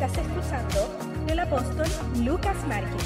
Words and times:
Estás 0.00 0.24
escuchando 0.24 1.26
del 1.26 1.40
apóstol 1.40 1.88
Lucas 2.24 2.56
Márquez. 2.68 3.02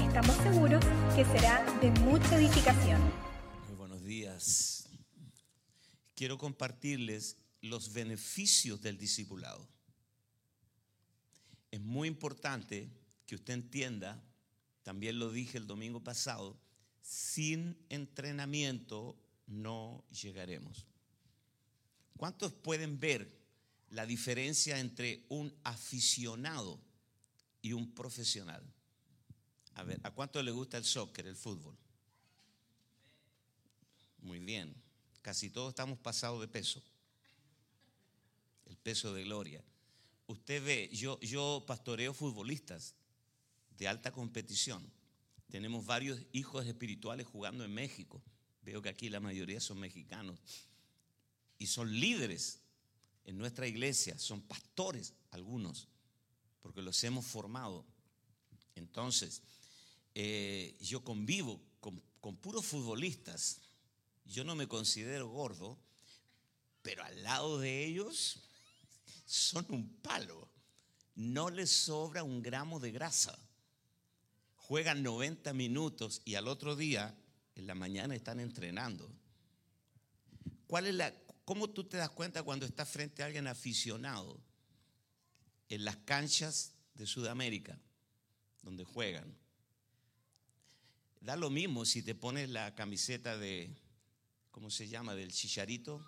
Estamos 0.00 0.34
seguros 0.36 0.82
que 1.14 1.22
será 1.22 1.62
de 1.82 1.90
mucha 2.00 2.38
edificación. 2.38 2.98
Muy 3.66 3.76
buenos 3.76 4.02
días. 4.02 4.88
Quiero 6.14 6.38
compartirles 6.38 7.36
los 7.60 7.92
beneficios 7.92 8.80
del 8.80 8.96
discipulado. 8.96 9.68
Es 11.70 11.80
muy 11.82 12.08
importante 12.08 12.88
que 13.26 13.34
usted 13.34 13.52
entienda, 13.52 14.24
también 14.84 15.18
lo 15.18 15.30
dije 15.30 15.58
el 15.58 15.66
domingo 15.66 16.02
pasado, 16.02 16.58
sin 17.02 17.76
entrenamiento 17.90 19.14
no 19.46 20.02
llegaremos. 20.10 20.86
¿Cuántos 22.16 22.54
pueden 22.54 22.98
ver 22.98 23.37
la 23.90 24.06
diferencia 24.06 24.78
entre 24.78 25.24
un 25.28 25.54
aficionado 25.64 26.80
y 27.62 27.72
un 27.72 27.94
profesional? 27.94 28.62
A 29.74 29.84
ver, 29.84 30.00
¿a 30.02 30.10
cuánto 30.10 30.42
le 30.42 30.50
gusta 30.50 30.76
el 30.76 30.84
soccer, 30.84 31.26
el 31.26 31.36
fútbol? 31.36 31.76
Muy 34.20 34.40
bien. 34.40 34.74
Casi 35.22 35.50
todos 35.50 35.70
estamos 35.70 35.98
pasados 35.98 36.40
de 36.40 36.48
peso. 36.48 36.82
El 38.66 38.76
peso 38.76 39.14
de 39.14 39.24
gloria. 39.24 39.62
Usted 40.26 40.62
ve, 40.62 40.90
yo, 40.92 41.18
yo 41.20 41.64
pastoreo 41.66 42.12
futbolistas 42.12 42.94
de 43.78 43.88
alta 43.88 44.12
competición. 44.12 44.90
Tenemos 45.48 45.86
varios 45.86 46.20
hijos 46.32 46.66
espirituales 46.66 47.26
jugando 47.26 47.64
en 47.64 47.72
México. 47.72 48.22
Veo 48.62 48.82
que 48.82 48.90
aquí 48.90 49.08
la 49.08 49.20
mayoría 49.20 49.60
son 49.60 49.78
mexicanos. 49.78 50.38
Y 51.58 51.66
son 51.66 51.90
líderes 51.98 52.60
en 53.28 53.36
nuestra 53.36 53.66
iglesia, 53.66 54.18
son 54.18 54.40
pastores 54.40 55.12
algunos, 55.32 55.86
porque 56.62 56.80
los 56.80 57.04
hemos 57.04 57.26
formado. 57.26 57.84
Entonces, 58.74 59.42
eh, 60.14 60.74
yo 60.80 61.04
convivo 61.04 61.60
con, 61.78 62.02
con 62.22 62.38
puros 62.38 62.64
futbolistas. 62.64 63.60
Yo 64.24 64.44
no 64.44 64.54
me 64.54 64.66
considero 64.66 65.28
gordo, 65.28 65.78
pero 66.80 67.04
al 67.04 67.22
lado 67.22 67.58
de 67.58 67.84
ellos 67.84 68.40
son 69.26 69.66
un 69.68 69.86
palo. 69.96 70.48
No 71.14 71.50
les 71.50 71.68
sobra 71.68 72.22
un 72.22 72.40
gramo 72.40 72.80
de 72.80 72.92
grasa. 72.92 73.38
Juegan 74.56 75.02
90 75.02 75.52
minutos 75.52 76.22
y 76.24 76.36
al 76.36 76.48
otro 76.48 76.76
día, 76.76 77.14
en 77.56 77.66
la 77.66 77.74
mañana, 77.74 78.14
están 78.14 78.40
entrenando. 78.40 79.06
¿Cuál 80.66 80.86
es 80.86 80.94
la, 80.94 81.14
¿Cómo 81.48 81.70
tú 81.70 81.84
te 81.84 81.96
das 81.96 82.10
cuenta 82.10 82.42
cuando 82.42 82.66
estás 82.66 82.86
frente 82.90 83.22
a 83.22 83.26
alguien 83.26 83.46
aficionado 83.46 84.38
en 85.70 85.82
las 85.82 85.96
canchas 85.96 86.74
de 86.92 87.06
Sudamérica, 87.06 87.80
donde 88.60 88.84
juegan? 88.84 89.34
Da 91.22 91.36
lo 91.36 91.48
mismo 91.48 91.86
si 91.86 92.02
te 92.02 92.14
pones 92.14 92.50
la 92.50 92.74
camiseta 92.74 93.38
de, 93.38 93.74
¿cómo 94.50 94.68
se 94.68 94.88
llama? 94.88 95.14
Del 95.14 95.32
chicharito. 95.32 96.04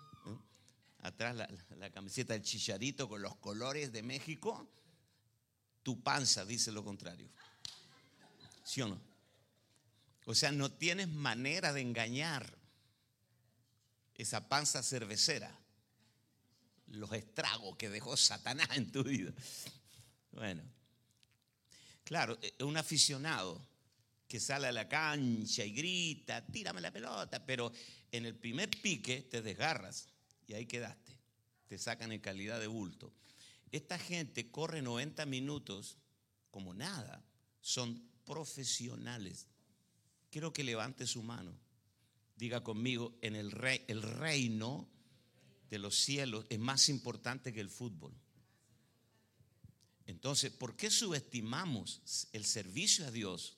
Atrás 0.99 1.35
la, 1.35 1.49
la, 1.75 1.89
camiseta 1.89 2.33
del 2.33 2.43
chicharito 2.43 3.09
con 3.09 3.23
los 3.23 3.35
colores 3.37 3.91
de 3.91 4.03
México. 4.03 4.69
Tu 5.81 6.03
panza 6.03 6.45
dice 6.45 6.71
lo 6.71 6.83
contrario. 6.83 7.31
¿Sí 8.63 8.83
o 8.83 8.89
no? 8.89 9.01
O 10.25 10.35
sea, 10.35 10.51
no 10.51 10.71
tienes 10.71 11.07
manera 11.07 11.73
de 11.73 11.81
engañar 11.81 12.60
esa 14.21 14.47
panza 14.47 14.83
cervecera. 14.83 15.57
Los 16.87 17.11
estragos 17.13 17.75
que 17.77 17.89
dejó 17.89 18.15
Satanás 18.15 18.69
en 18.75 18.91
tu 18.91 19.03
vida. 19.03 19.33
Bueno, 20.31 20.63
claro, 22.03 22.37
un 22.59 22.77
aficionado 22.77 23.65
que 24.27 24.39
sale 24.39 24.67
a 24.67 24.71
la 24.71 24.87
cancha 24.87 25.65
y 25.65 25.71
grita, 25.71 26.45
tírame 26.45 26.81
la 26.81 26.91
pelota, 26.91 27.45
pero 27.45 27.71
en 28.11 28.25
el 28.25 28.35
primer 28.35 28.69
pique 28.69 29.23
te 29.23 29.41
desgarras 29.41 30.07
y 30.47 30.53
ahí 30.53 30.65
quedaste. 30.65 31.17
Te 31.67 31.77
sacan 31.77 32.11
en 32.11 32.21
calidad 32.21 32.59
de 32.59 32.67
bulto. 32.67 33.11
Esta 33.71 33.97
gente 33.97 34.51
corre 34.51 34.81
90 34.81 35.25
minutos 35.25 35.97
como 36.49 36.73
nada. 36.73 37.23
Son 37.61 38.01
profesionales. 38.25 39.47
Quiero 40.29 40.53
que 40.53 40.63
levante 40.63 41.07
su 41.07 41.23
mano. 41.23 41.57
Diga 42.41 42.63
conmigo, 42.63 43.15
en 43.21 43.35
el, 43.35 43.51
rey, 43.51 43.85
el 43.87 44.01
reino 44.01 44.89
de 45.69 45.77
los 45.77 45.95
cielos 45.95 46.43
es 46.49 46.57
más 46.57 46.89
importante 46.89 47.53
que 47.53 47.61
el 47.61 47.69
fútbol. 47.69 48.11
Entonces, 50.07 50.51
¿por 50.51 50.75
qué 50.75 50.89
subestimamos 50.89 52.01
el 52.31 52.43
servicio 52.43 53.05
a 53.05 53.11
Dios? 53.11 53.57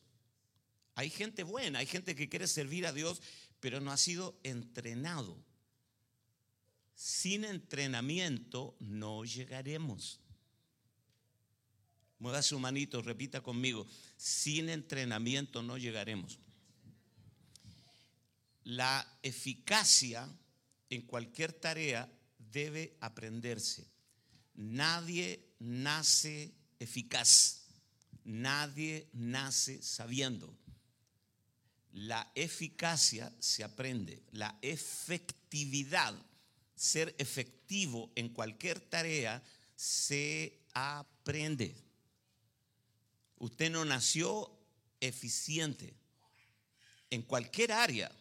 Hay 0.95 1.09
gente 1.09 1.43
buena, 1.43 1.79
hay 1.79 1.85
gente 1.85 2.13
que 2.13 2.27
quiere 2.27 2.45
servir 2.45 2.85
a 2.85 2.91
Dios, 2.91 3.21
pero 3.61 3.79
no 3.79 3.89
ha 3.89 3.95
sido 3.95 4.37
entrenado. 4.43 5.41
Sin 6.93 7.45
entrenamiento 7.45 8.75
no 8.81 9.23
llegaremos. 9.23 10.19
Mueva 12.19 12.41
su 12.41 12.59
manito, 12.59 13.01
repita 13.01 13.39
conmigo. 13.39 13.87
Sin 14.17 14.67
entrenamiento 14.67 15.63
no 15.63 15.77
llegaremos. 15.77 16.37
La 18.63 19.19
eficacia 19.21 20.27
en 20.89 21.01
cualquier 21.01 21.53
tarea 21.53 22.09
debe 22.37 22.95
aprenderse. 23.01 23.85
Nadie 24.55 25.53
nace 25.59 26.53
eficaz. 26.79 27.63
Nadie 28.23 29.09
nace 29.13 29.81
sabiendo. 29.81 30.57
La 31.91 32.31
eficacia 32.33 33.31
se 33.39 33.63
aprende, 33.63 34.23
la 34.31 34.57
efectividad, 34.61 36.15
ser 36.75 37.13
efectivo 37.19 38.11
en 38.15 38.29
cualquier 38.29 38.79
tarea 38.79 39.43
se 39.75 40.59
aprende. 40.73 41.75
Usted 43.37 43.69
no 43.69 43.85
nació 43.85 44.51
eficiente 44.99 45.93
en 47.11 47.21
cualquier 47.21 47.73
área, 47.73 48.11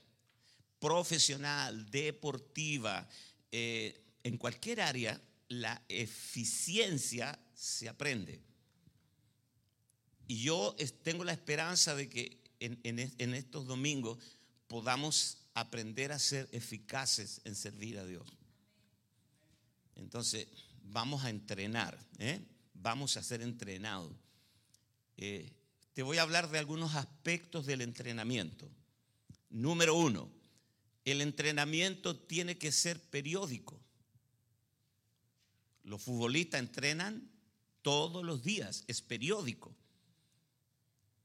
profesional, 0.83 1.89
deportiva, 1.93 3.09
eh, 3.53 4.05
en 4.25 4.37
cualquier 4.37 4.81
área, 4.81 5.23
la 5.47 5.81
eficiencia 5.89 7.39
se 7.55 7.89
aprende. 7.89 8.43
Y 10.27 10.43
yo 10.43 10.75
tengo 11.05 11.23
la 11.23 11.35
esperanza 11.35 11.95
de 11.95 12.09
que 12.09 12.43
en, 12.59 13.35
estos 13.35 13.69
domingos 13.69 14.19
podamos 14.67 15.39
aprender 15.55 16.11
a 16.11 16.19
ser 16.19 16.49
eficaces 16.51 17.41
en 17.45 17.55
servir 17.55 18.01
a 18.01 18.05
Dios. 18.05 18.27
Entonces, 19.95 20.49
vamos 20.83 21.25
a 21.25 21.31
entrenar, 21.31 21.97
¿eh? 22.19 22.45
vamos 22.75 23.17
a 23.17 23.23
ser 23.23 23.41
entrenados. 23.41 24.17
Eh, 25.17 25.53
te 25.93 26.03
voy 26.03 26.19
a 26.19 26.23
hablar 26.23 26.51
de 26.51 26.59
algunos 26.59 26.97
aspectos 26.97 27.67
del 27.67 27.83
entrenamiento. 27.83 28.69
Número 29.49 29.95
uno, 29.95 30.42
el 31.05 31.21
entrenamiento 31.21 32.17
tiene 32.17 32.59
que 32.59 32.73
ser 32.73 33.01
periódico. 33.01 33.81
Los 35.85 36.03
futbolistas 36.03 36.61
entrenan 36.61 37.31
todos 37.83 38.25
los 38.25 38.43
días, 38.43 38.85
es 38.87 39.03
periódico. 39.03 39.75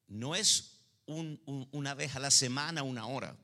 No 0.07 0.35
es 0.35 0.79
una 1.05 1.93
vez 1.93 2.15
a 2.15 2.19
la 2.19 2.31
semana, 2.31 2.83
una 2.83 3.05
hora. 3.05 3.37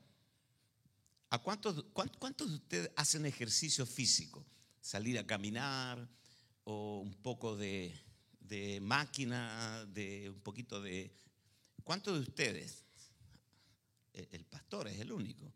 ¿A 1.30 1.38
cuántos, 1.38 1.84
cuántos 1.92 2.48
de 2.48 2.54
ustedes 2.54 2.90
hacen 2.96 3.26
ejercicio 3.26 3.86
físico? 3.86 4.44
Salir 4.80 5.18
a 5.18 5.26
caminar 5.26 6.08
o 6.64 7.00
un 7.00 7.14
poco 7.14 7.56
de, 7.56 7.94
de 8.40 8.80
máquina, 8.80 9.84
de 9.86 10.30
un 10.30 10.40
poquito 10.40 10.80
de... 10.80 11.12
¿Cuántos 11.84 12.14
de 12.14 12.20
ustedes? 12.20 12.82
El 14.12 14.44
pastor 14.44 14.88
es 14.88 14.98
el 15.00 15.12
único. 15.12 15.52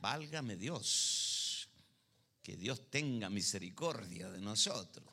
Válgame 0.00 0.56
Dios. 0.56 1.68
Que 2.42 2.56
Dios 2.56 2.90
tenga 2.90 3.28
misericordia 3.28 4.30
de 4.30 4.40
nosotros. 4.40 5.06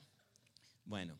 Bueno, 0.85 1.17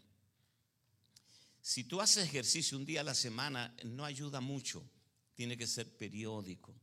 si 1.61 1.83
tú 1.83 1.99
haces 1.99 2.25
ejercicio 2.25 2.77
un 2.77 2.85
día 2.85 3.01
a 3.01 3.03
la 3.03 3.13
semana, 3.13 3.75
no 3.83 4.05
ayuda 4.05 4.39
mucho 4.39 4.89
tiene 5.37 5.55
que 5.55 5.67
ser 5.67 5.87
periódico, 5.95 6.73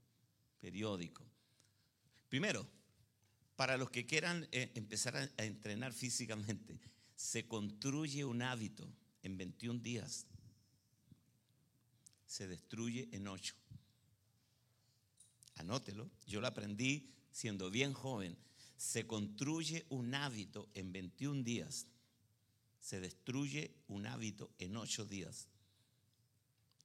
periódico. 0.61 1.27
Primero, 2.29 2.65
para 3.57 3.77
los 3.77 3.91
que 3.91 4.07
quieran 4.07 4.47
eh, 4.53 4.71
empezar 4.77 5.17
a, 5.17 5.29
a 5.39 5.45
entrenar 5.45 5.93
físicamente, 5.93 6.81
se 7.17 7.49
construye 7.49 8.25
un 8.25 8.43
hábito 8.43 8.89
en 9.25 9.37
21 9.37 9.81
días. 9.81 10.27
Se 12.27 12.47
destruye 12.47 13.09
en 13.11 13.27
8. 13.27 13.57
Anótelo, 15.57 16.11
yo 16.27 16.41
lo 16.41 16.47
aprendí 16.47 17.11
siendo 17.31 17.71
bien 17.71 17.93
joven. 17.93 18.37
Se 18.77 19.07
construye 19.07 19.87
un 19.89 20.15
hábito 20.15 20.69
en 20.75 20.93
21 20.93 21.43
días. 21.43 21.87
se 22.81 23.01
destruye 23.01 23.75
un 23.89 24.07
hábito 24.07 24.51
en 24.59 24.77
ocho 24.77 25.07
días, 25.07 25.49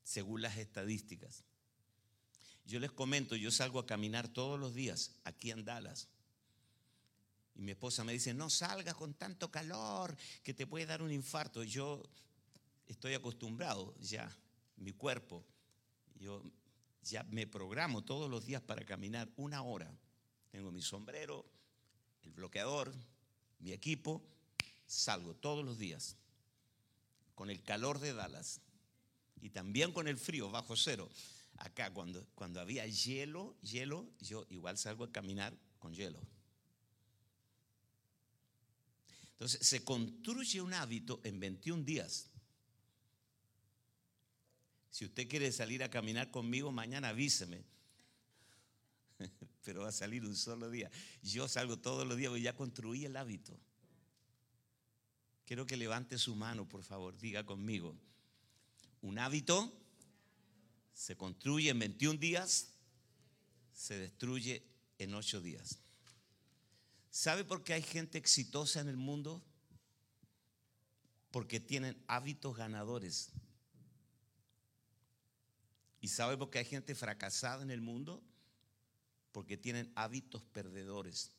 según 0.02 0.42
las 0.42 0.56
estadísticas. 0.56 1.44
Yo 2.64 2.80
les 2.80 2.92
comento, 2.92 3.36
yo 3.36 3.52
salgo 3.52 3.80
a 3.80 3.86
caminar 3.86 4.30
todos 4.30 4.58
los 4.58 4.74
días 4.74 5.12
aquí 5.26 5.52
en 5.52 5.66
Dallas. 5.66 6.08
Y 7.54 7.62
mi 7.62 7.72
esposa 7.72 8.06
me 8.06 8.14
dice, 8.14 8.34
no 8.34 8.50
salgas 8.50 8.96
con 8.96 9.14
tanto 9.14 9.52
calor 9.52 10.16
que 10.42 10.54
te 10.54 10.66
puede 10.66 10.86
dar 10.86 11.02
un 11.02 11.12
infarto. 11.12 11.64
Yo 11.64 12.02
estoy 12.88 13.14
acostumbrado 13.14 13.94
ya, 14.00 14.34
mi 14.78 14.94
cuerpo, 14.94 15.44
yo 16.16 16.42
ya 17.10 17.24
me 17.24 17.48
programo 17.48 18.04
todos 18.04 18.30
los 18.30 18.46
días 18.46 18.62
para 18.62 18.86
caminar 18.86 19.30
una 19.36 19.62
hora. 19.62 19.92
Tengo 20.52 20.72
mi 20.72 20.82
sombrero, 20.82 21.46
el 22.24 22.32
bloqueador, 22.32 22.94
mi 23.60 23.72
equipo, 23.72 24.24
salgo 24.86 25.36
todos 25.36 25.64
los 25.66 25.78
días 25.78 26.16
con 27.36 27.50
el 27.50 27.64
calor 27.64 28.00
de 28.00 28.14
Dallas 28.14 28.62
y 29.42 29.50
también 29.50 29.94
con 29.94 30.08
el 30.08 30.18
frío 30.18 30.50
bajo 30.50 30.76
cero. 30.76 31.10
Acá 31.58 31.94
cuando, 31.94 32.26
cuando 32.36 32.60
había 32.60 32.86
hielo, 32.86 33.56
hielo, 33.62 34.10
yo 34.20 34.46
igual 34.50 34.78
salgo 34.78 35.06
a 35.06 35.12
caminar 35.12 35.58
con 35.80 35.94
hielo. 35.94 36.20
Entonces 39.34 39.66
se 39.66 39.84
construye 39.84 40.62
un 40.62 40.74
hábito 40.74 41.22
en 41.24 41.40
21 41.40 41.84
días. 41.84 42.29
Si 44.90 45.06
usted 45.06 45.28
quiere 45.28 45.52
salir 45.52 45.84
a 45.84 45.90
caminar 45.90 46.32
conmigo, 46.32 46.72
mañana 46.72 47.10
avíseme. 47.10 47.64
Pero 49.64 49.82
va 49.82 49.90
a 49.90 49.94
salir 49.94 50.26
un 50.26 50.36
solo 50.36 50.70
día. 50.70 50.90
Yo 51.22 51.48
salgo 51.48 51.78
todos 51.78 52.08
los 52.08 52.18
días, 52.18 52.30
porque 52.30 52.42
ya 52.42 52.56
construí 52.56 53.06
el 53.06 53.16
hábito. 53.16 53.60
Quiero 55.46 55.66
que 55.66 55.78
levante 55.78 56.18
su 56.18 56.36
mano, 56.36 56.68
por 56.68 56.84
favor, 56.84 57.18
diga 57.18 57.46
conmigo. 57.46 57.96
Un 59.02 59.18
hábito 59.20 59.74
se 60.94 61.16
construye 61.16 61.70
en 61.70 61.80
21 61.80 62.20
días, 62.20 62.70
se 63.74 63.98
destruye 63.98 64.64
en 64.98 65.14
8 65.14 65.42
días. 65.42 65.80
¿Sabe 67.10 67.44
por 67.44 67.64
qué 67.64 67.74
hay 67.74 67.82
gente 67.82 68.18
exitosa 68.18 68.82
en 68.82 68.90
el 68.90 68.98
mundo? 68.98 69.44
Porque 71.32 71.60
tienen 71.60 71.98
hábitos 72.08 72.56
ganadores. 72.56 73.32
¿Y 76.02 76.08
sabe 76.08 76.38
por 76.38 76.50
qué 76.50 76.60
hay 76.60 76.66
gente 76.66 76.96
fracasada 76.96 77.62
en 77.62 77.72
el 77.72 77.82
mundo? 77.82 78.24
Porque 79.32 79.58
tienen 79.58 79.92
hábitos 79.96 80.44
perdedores. 80.44 81.32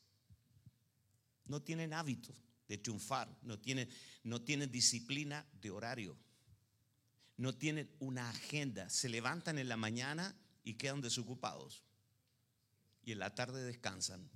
No 1.45 1.61
tienen 1.61 1.93
hábitos 1.93 2.35
de 2.67 2.77
triunfar, 2.77 3.35
no 3.41 3.59
tienen 3.59 4.71
disciplina 4.71 5.45
de 5.61 5.71
horario, 5.71 6.17
no 7.37 7.53
tienen 7.53 7.89
una 7.99 8.29
agenda. 8.29 8.89
Se 8.89 9.09
levantan 9.09 9.57
en 9.57 9.67
la 9.67 9.77
mañana 9.77 10.35
y 10.63 10.75
quedan 10.75 11.01
desocupados. 11.01 11.83
Y 13.03 13.11
en 13.11 13.19
la 13.19 13.33
tarde 13.33 13.63
descansan. 13.63 14.29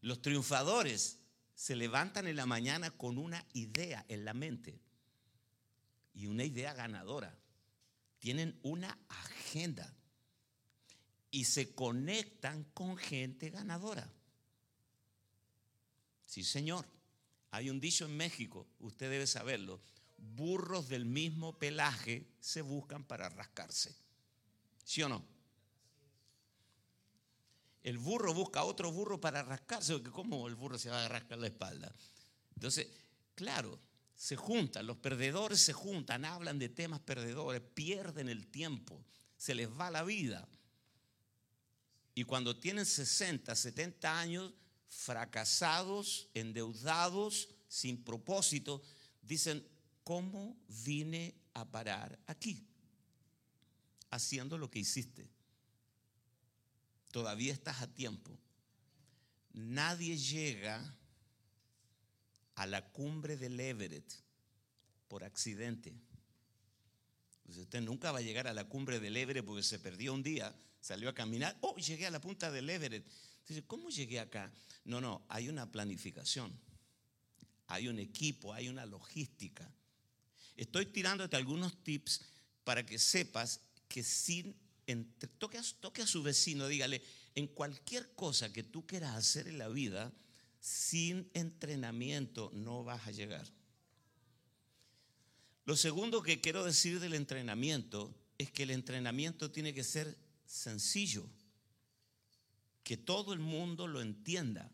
Los 0.00 0.22
triunfadores 0.22 1.18
se 1.54 1.76
levantan 1.76 2.26
en 2.26 2.36
la 2.36 2.46
mañana 2.46 2.90
con 2.92 3.18
una 3.18 3.44
idea 3.52 4.06
en 4.08 4.24
la 4.24 4.32
mente 4.32 4.80
y 6.14 6.26
una 6.26 6.44
idea 6.44 6.72
ganadora. 6.74 7.36
Tienen 8.18 8.58
una 8.62 8.98
agenda 9.08 9.94
y 11.30 11.44
se 11.44 11.74
conectan 11.74 12.64
con 12.74 12.96
gente 12.96 13.50
ganadora. 13.50 14.10
Sí, 16.26 16.44
señor. 16.44 16.86
Hay 17.52 17.68
un 17.68 17.80
dicho 17.80 18.04
en 18.04 18.16
México, 18.16 18.66
usted 18.78 19.10
debe 19.10 19.26
saberlo. 19.26 19.80
Burros 20.16 20.88
del 20.88 21.04
mismo 21.04 21.58
pelaje 21.58 22.28
se 22.40 22.62
buscan 22.62 23.04
para 23.04 23.28
rascarse. 23.28 23.96
¿Sí 24.84 25.02
o 25.02 25.08
no? 25.08 25.24
El 27.82 27.98
burro 27.98 28.34
busca 28.34 28.62
otro 28.62 28.92
burro 28.92 29.20
para 29.20 29.42
rascarse, 29.42 29.94
porque 29.94 30.10
¿cómo 30.10 30.46
el 30.46 30.54
burro 30.54 30.78
se 30.78 30.90
va 30.90 31.04
a 31.04 31.08
rascar 31.08 31.38
la 31.38 31.46
espalda? 31.46 31.92
Entonces, 32.54 32.86
claro, 33.34 33.80
se 34.20 34.36
juntan, 34.36 34.86
los 34.86 34.98
perdedores 34.98 35.62
se 35.62 35.72
juntan, 35.72 36.26
hablan 36.26 36.58
de 36.58 36.68
temas 36.68 37.00
perdedores, 37.00 37.62
pierden 37.62 38.28
el 38.28 38.48
tiempo, 38.48 39.02
se 39.38 39.54
les 39.54 39.66
va 39.70 39.90
la 39.90 40.02
vida. 40.02 40.46
Y 42.14 42.24
cuando 42.24 42.54
tienen 42.54 42.84
60, 42.84 43.56
70 43.56 44.20
años, 44.20 44.52
fracasados, 44.90 46.28
endeudados, 46.34 47.48
sin 47.66 48.04
propósito, 48.04 48.82
dicen, 49.22 49.66
¿cómo 50.04 50.54
vine 50.84 51.34
a 51.54 51.64
parar 51.64 52.18
aquí? 52.26 52.68
Haciendo 54.10 54.58
lo 54.58 54.70
que 54.70 54.80
hiciste. 54.80 55.30
Todavía 57.10 57.54
estás 57.54 57.80
a 57.80 57.86
tiempo. 57.86 58.38
Nadie 59.54 60.18
llega 60.18 60.94
a 62.60 62.66
la 62.66 62.82
cumbre 62.92 63.38
del 63.38 63.58
Everett 63.58 64.12
por 65.08 65.24
accidente. 65.24 65.94
Pues 67.42 67.56
usted 67.56 67.80
nunca 67.80 68.12
va 68.12 68.18
a 68.18 68.22
llegar 68.22 68.46
a 68.48 68.52
la 68.52 68.64
cumbre 68.64 69.00
del 69.00 69.16
Everett 69.16 69.46
porque 69.46 69.62
se 69.62 69.78
perdió 69.78 70.12
un 70.12 70.22
día, 70.22 70.54
salió 70.78 71.08
a 71.08 71.14
caminar, 71.14 71.56
oh, 71.62 71.74
llegué 71.76 72.06
a 72.06 72.10
la 72.10 72.20
punta 72.20 72.50
del 72.52 72.68
Everett. 72.68 73.06
Dice, 73.48 73.64
¿cómo 73.66 73.88
llegué 73.88 74.20
acá? 74.20 74.52
No, 74.84 75.00
no, 75.00 75.24
hay 75.30 75.48
una 75.48 75.72
planificación, 75.72 76.52
hay 77.66 77.88
un 77.88 77.98
equipo, 77.98 78.52
hay 78.52 78.68
una 78.68 78.84
logística. 78.84 79.72
Estoy 80.54 80.84
tirándote 80.84 81.36
algunos 81.36 81.82
tips 81.82 82.20
para 82.62 82.84
que 82.84 82.98
sepas 82.98 83.62
que 83.88 84.02
sin 84.02 84.54
toque, 85.38 85.56
a, 85.56 85.62
toque 85.80 86.02
a 86.02 86.06
su 86.06 86.22
vecino, 86.22 86.68
dígale, 86.68 87.02
en 87.34 87.46
cualquier 87.46 88.14
cosa 88.14 88.52
que 88.52 88.62
tú 88.62 88.86
quieras 88.86 89.16
hacer 89.16 89.48
en 89.48 89.56
la 89.56 89.68
vida, 89.68 90.12
sin 90.60 91.30
entrenamiento 91.34 92.50
no 92.52 92.84
vas 92.84 93.06
a 93.06 93.10
llegar. 93.10 93.46
Lo 95.64 95.76
segundo 95.76 96.22
que 96.22 96.40
quiero 96.40 96.64
decir 96.64 97.00
del 97.00 97.14
entrenamiento 97.14 98.14
es 98.38 98.50
que 98.50 98.64
el 98.64 98.70
entrenamiento 98.70 99.50
tiene 99.50 99.74
que 99.74 99.84
ser 99.84 100.16
sencillo, 100.44 101.28
que 102.82 102.96
todo 102.96 103.32
el 103.32 103.40
mundo 103.40 103.86
lo 103.86 104.00
entienda, 104.00 104.70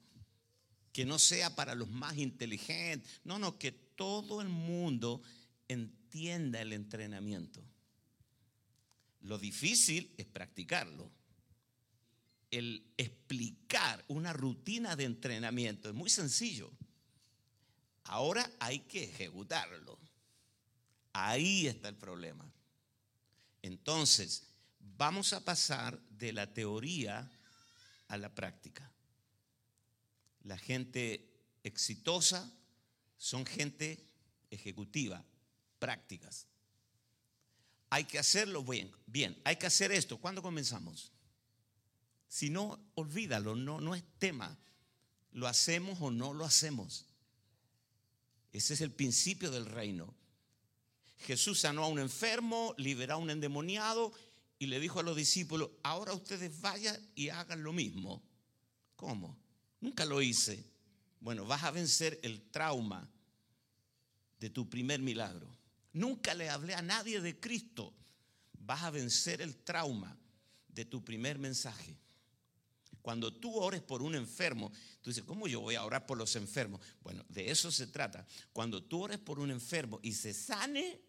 que 0.92 1.04
no 1.04 1.18
sea 1.18 1.54
para 1.54 1.74
los 1.74 1.90
más 1.90 2.16
inteligentes, 2.16 3.20
no, 3.24 3.38
no, 3.38 3.58
que 3.58 3.72
todo 3.72 4.40
el 4.40 4.48
mundo 4.48 5.22
entienda 5.68 6.62
el 6.62 6.72
entrenamiento. 6.72 7.62
Lo 9.20 9.38
difícil 9.38 10.14
es 10.16 10.26
practicarlo. 10.26 11.10
El 12.56 12.90
explicar 12.96 14.02
una 14.08 14.32
rutina 14.32 14.96
de 14.96 15.04
entrenamiento 15.04 15.90
es 15.90 15.94
muy 15.94 16.08
sencillo. 16.08 16.72
Ahora 18.04 18.50
hay 18.60 18.78
que 18.78 19.04
ejecutarlo. 19.04 19.98
Ahí 21.12 21.66
está 21.66 21.90
el 21.90 21.96
problema. 21.96 22.50
Entonces, 23.60 24.44
vamos 24.96 25.34
a 25.34 25.44
pasar 25.44 26.00
de 26.08 26.32
la 26.32 26.54
teoría 26.54 27.30
a 28.08 28.16
la 28.16 28.34
práctica. 28.34 28.90
La 30.44 30.56
gente 30.56 31.28
exitosa 31.62 32.50
son 33.18 33.44
gente 33.44 34.02
ejecutiva, 34.48 35.22
prácticas. 35.78 36.46
Hay 37.90 38.04
que 38.04 38.18
hacerlo 38.18 38.64
bien, 38.64 38.90
bien, 39.04 39.38
hay 39.44 39.56
que 39.56 39.66
hacer 39.66 39.92
esto. 39.92 40.16
¿Cuándo 40.16 40.40
comenzamos? 40.40 41.12
Si 42.28 42.50
no, 42.50 42.78
olvídalo, 42.94 43.54
no, 43.54 43.80
no 43.80 43.94
es 43.94 44.04
tema. 44.18 44.58
¿Lo 45.32 45.46
hacemos 45.46 45.98
o 46.00 46.10
no 46.10 46.34
lo 46.34 46.44
hacemos? 46.44 47.06
Ese 48.52 48.74
es 48.74 48.80
el 48.80 48.90
principio 48.90 49.50
del 49.50 49.66
reino. 49.66 50.14
Jesús 51.18 51.60
sanó 51.60 51.84
a 51.84 51.88
un 51.88 51.98
enfermo, 51.98 52.74
liberó 52.78 53.14
a 53.14 53.18
un 53.18 53.30
endemoniado 53.30 54.12
y 54.58 54.66
le 54.66 54.80
dijo 54.80 55.00
a 55.00 55.02
los 55.02 55.16
discípulos, 55.16 55.70
ahora 55.82 56.14
ustedes 56.14 56.60
vayan 56.60 56.96
y 57.14 57.28
hagan 57.28 57.62
lo 57.62 57.72
mismo. 57.72 58.22
¿Cómo? 58.96 59.38
Nunca 59.80 60.04
lo 60.04 60.22
hice. 60.22 60.64
Bueno, 61.20 61.44
vas 61.44 61.64
a 61.64 61.70
vencer 61.70 62.18
el 62.22 62.42
trauma 62.50 63.08
de 64.38 64.50
tu 64.50 64.68
primer 64.68 65.00
milagro. 65.00 65.48
Nunca 65.92 66.34
le 66.34 66.48
hablé 66.48 66.74
a 66.74 66.82
nadie 66.82 67.20
de 67.20 67.38
Cristo. 67.38 67.94
Vas 68.52 68.82
a 68.82 68.90
vencer 68.90 69.42
el 69.42 69.56
trauma 69.56 70.16
de 70.68 70.84
tu 70.84 71.04
primer 71.04 71.38
mensaje. 71.38 71.96
Cuando 73.06 73.32
tú 73.32 73.54
ores 73.54 73.82
por 73.82 74.02
un 74.02 74.16
enfermo, 74.16 74.72
tú 75.00 75.10
dices, 75.10 75.22
¿cómo 75.22 75.46
yo 75.46 75.60
voy 75.60 75.76
a 75.76 75.84
orar 75.84 76.06
por 76.06 76.18
los 76.18 76.34
enfermos? 76.34 76.80
Bueno, 77.04 77.24
de 77.28 77.52
eso 77.52 77.70
se 77.70 77.86
trata. 77.86 78.26
Cuando 78.52 78.82
tú 78.82 79.04
ores 79.04 79.20
por 79.20 79.38
un 79.38 79.52
enfermo 79.52 80.00
y 80.02 80.12
se 80.12 80.34
sane, 80.34 81.00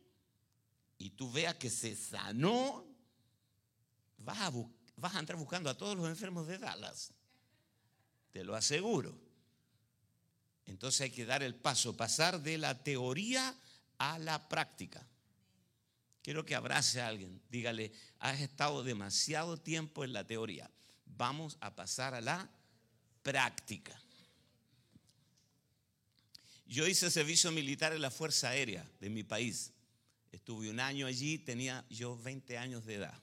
y 1.00 1.10
tú 1.10 1.32
veas 1.32 1.56
que 1.56 1.72
se 1.72 1.96
sanó, 1.96 2.86
vas 4.20 4.38
a, 4.38 4.52
vas 4.96 5.16
a 5.16 5.20
entrar 5.20 5.40
buscando 5.40 5.72
a 5.72 5.74
todos 5.76 5.98
los 5.98 6.08
enfermos 6.08 6.46
de 6.46 6.60
Dallas. 6.60 7.14
Te 8.30 8.44
lo 8.44 8.56
aseguro. 8.56 9.20
Entonces 10.68 11.02
hay 11.02 11.10
que 11.10 11.26
dar 11.26 11.42
el 11.42 11.56
paso, 11.56 11.98
pasar 11.98 12.44
de 12.44 12.60
la 12.60 12.84
teoría 12.84 13.56
a 13.98 14.20
la 14.20 14.48
práctica. 14.48 15.04
Quiero 16.22 16.46
que 16.46 16.54
abrace 16.54 17.02
a 17.02 17.08
alguien, 17.08 17.42
dígale, 17.50 17.92
has 18.20 18.40
estado 18.40 18.84
demasiado 18.84 19.58
tiempo 19.58 20.04
en 20.04 20.14
la 20.14 20.28
teoría, 20.28 20.70
vamos 21.16 21.58
a 21.62 21.76
pasar 21.76 22.14
a 22.14 22.22
la 22.22 22.50
práctica. 23.24 24.00
Yo 26.66 26.86
hice 26.86 27.10
servicio 27.10 27.52
militar 27.52 27.94
en 27.94 28.02
la 28.02 28.12
Fuerza 28.12 28.50
Aérea 28.50 28.90
de 29.00 29.10
mi 29.10 29.24
país. 29.24 29.72
Estuve 30.32 30.70
un 30.70 30.80
año 30.80 31.08
allí, 31.08 31.38
tenía 31.38 31.86
yo 31.90 32.18
20 32.18 32.58
años 32.58 32.86
de 32.86 32.96
edad. 32.96 33.22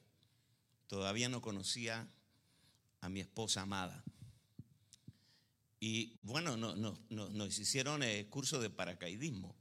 Todavía 0.86 1.28
no 1.28 1.42
conocía 1.42 2.08
a 3.00 3.08
mi 3.08 3.20
esposa 3.20 3.60
amada. 3.60 4.02
Y 5.78 6.18
bueno, 6.22 6.56
no, 6.56 6.74
no, 6.74 6.98
nos 7.10 7.58
hicieron 7.58 8.02
el 8.02 8.26
curso 8.28 8.58
de 8.58 8.70
paracaidismo. 8.70 9.54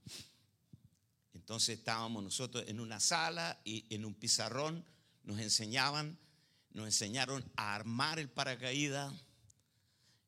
Entonces 1.34 1.80
estábamos 1.80 2.24
nosotros 2.24 2.63
en 2.68 2.80
una 2.80 3.01
sala 3.01 3.60
y 3.65 3.86
en 3.94 4.06
un 4.06 4.13
pizarrón 4.13 4.86
nos 5.25 5.39
enseñaban, 5.39 6.18
nos 6.74 6.86
enseñaron 6.86 7.44
a 7.56 7.75
armar 7.75 8.20
el 8.20 8.30
paracaídas, 8.30 9.13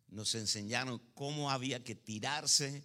nos 0.08 0.36
enseñaron 0.36 1.00
cómo 1.14 1.52
había 1.52 1.84
que 1.84 1.96
tirarse, 1.96 2.84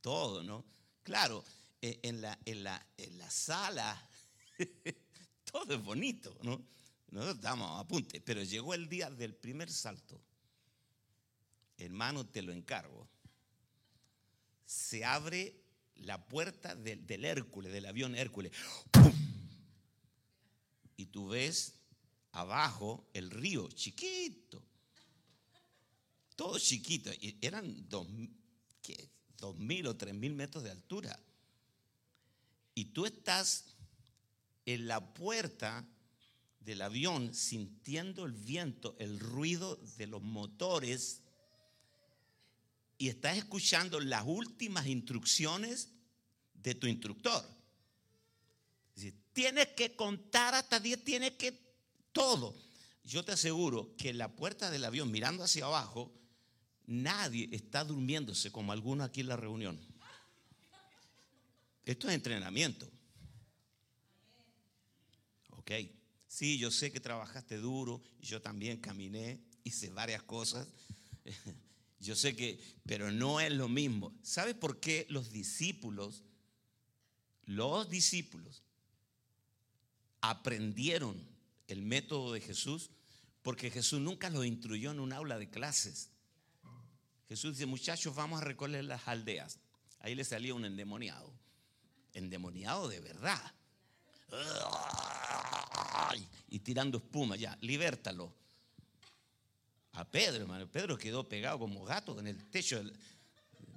todo, 0.00 0.42
¿no? 0.42 0.64
Claro, 1.02 1.44
eh, 1.82 1.98
en 2.02 2.20
la, 2.20 2.38
en 2.44 2.64
la, 2.64 2.86
en 2.96 3.18
la 3.18 3.30
sala 3.30 4.08
todo 5.52 5.74
es 5.74 5.82
bonito, 5.82 6.36
¿no? 6.42 6.62
Nosotros 7.10 7.36
estábamos 7.36 7.80
apunte, 7.80 8.20
pero 8.20 8.42
llegó 8.42 8.74
el 8.74 8.88
día 8.88 9.10
del 9.10 9.34
primer 9.34 9.70
salto. 9.70 10.20
Hermano, 11.78 12.26
te 12.26 12.42
lo 12.42 12.52
encargo. 12.52 13.08
Se 14.66 15.04
abre 15.04 15.54
la 15.94 16.26
puerta 16.26 16.74
del, 16.74 17.24
Hércules, 17.24 17.72
del 17.72 17.86
avión 17.86 18.14
Hércules. 18.14 18.52
Y 20.96 21.06
tú 21.06 21.28
ves 21.28 21.77
abajo 22.32 23.08
el 23.12 23.30
río, 23.30 23.68
chiquito. 23.68 24.62
Todo 26.36 26.58
chiquito. 26.58 27.10
Eran 27.40 27.88
dos, 27.88 28.06
dos 29.38 29.56
mil 29.56 29.86
o 29.86 29.96
tres 29.96 30.14
mil 30.14 30.34
metros 30.34 30.64
de 30.64 30.70
altura. 30.70 31.18
Y 32.74 32.86
tú 32.86 33.06
estás 33.06 33.76
en 34.66 34.86
la 34.86 35.14
puerta 35.14 35.86
del 36.60 36.82
avión 36.82 37.34
sintiendo 37.34 38.24
el 38.24 38.32
viento, 38.32 38.94
el 38.98 39.18
ruido 39.18 39.76
de 39.96 40.06
los 40.06 40.22
motores 40.22 41.22
y 42.98 43.08
estás 43.08 43.38
escuchando 43.38 44.00
las 44.00 44.24
últimas 44.26 44.86
instrucciones 44.86 45.88
de 46.54 46.74
tu 46.74 46.86
instructor. 46.86 47.44
tienes 49.32 49.68
que 49.68 49.94
contar 49.94 50.54
hasta 50.54 50.80
10, 50.80 51.04
tienes 51.04 51.32
que 51.32 51.67
todo. 52.12 52.54
Yo 53.04 53.24
te 53.24 53.32
aseguro 53.32 53.94
que 53.96 54.12
la 54.12 54.34
puerta 54.34 54.70
del 54.70 54.84
avión, 54.84 55.10
mirando 55.10 55.42
hacia 55.42 55.64
abajo, 55.64 56.12
nadie 56.86 57.48
está 57.52 57.84
durmiéndose 57.84 58.52
como 58.52 58.72
algunos 58.72 59.08
aquí 59.08 59.20
en 59.20 59.28
la 59.28 59.36
reunión. 59.36 59.78
Esto 61.84 62.08
es 62.08 62.14
entrenamiento. 62.14 62.90
Ok. 65.50 65.72
Sí, 66.26 66.58
yo 66.58 66.70
sé 66.70 66.92
que 66.92 67.00
trabajaste 67.00 67.56
duro, 67.56 68.02
yo 68.20 68.42
también 68.42 68.78
caminé, 68.78 69.40
hice 69.64 69.88
varias 69.90 70.22
cosas. 70.22 70.68
Yo 72.00 72.14
sé 72.14 72.36
que, 72.36 72.60
pero 72.86 73.10
no 73.10 73.40
es 73.40 73.50
lo 73.50 73.68
mismo. 73.68 74.16
¿Sabe 74.22 74.54
por 74.54 74.78
qué 74.78 75.04
los 75.08 75.32
discípulos, 75.32 76.22
los 77.44 77.90
discípulos, 77.90 78.62
aprendieron 80.20 81.20
el 81.68 81.82
método 81.82 82.32
de 82.32 82.40
Jesús? 82.40 82.90
Porque 83.42 83.70
Jesús 83.70 84.00
nunca 84.00 84.28
los 84.30 84.44
instruyó 84.44 84.90
en 84.90 85.00
un 85.00 85.12
aula 85.12 85.38
de 85.38 85.48
clases. 85.48 86.10
Jesús 87.28 87.52
dice, 87.52 87.66
muchachos, 87.66 88.14
vamos 88.14 88.40
a 88.40 88.44
recorrer 88.44 88.84
las 88.84 89.06
aldeas. 89.06 89.58
Ahí 90.00 90.14
le 90.14 90.24
salía 90.24 90.54
un 90.54 90.64
endemoniado. 90.64 91.32
Endemoniado 92.14 92.88
de 92.88 93.00
verdad. 93.00 93.54
Y 96.48 96.58
tirando 96.60 96.98
espuma, 96.98 97.36
ya, 97.36 97.56
libértalo 97.60 98.34
a 99.92 100.04
Pedro, 100.04 100.42
hermano. 100.42 100.66
Pedro 100.70 100.96
quedó 100.96 101.28
pegado 101.28 101.58
como 101.58 101.84
gato 101.84 102.18
en 102.18 102.28
el 102.28 102.50
techo 102.50 102.82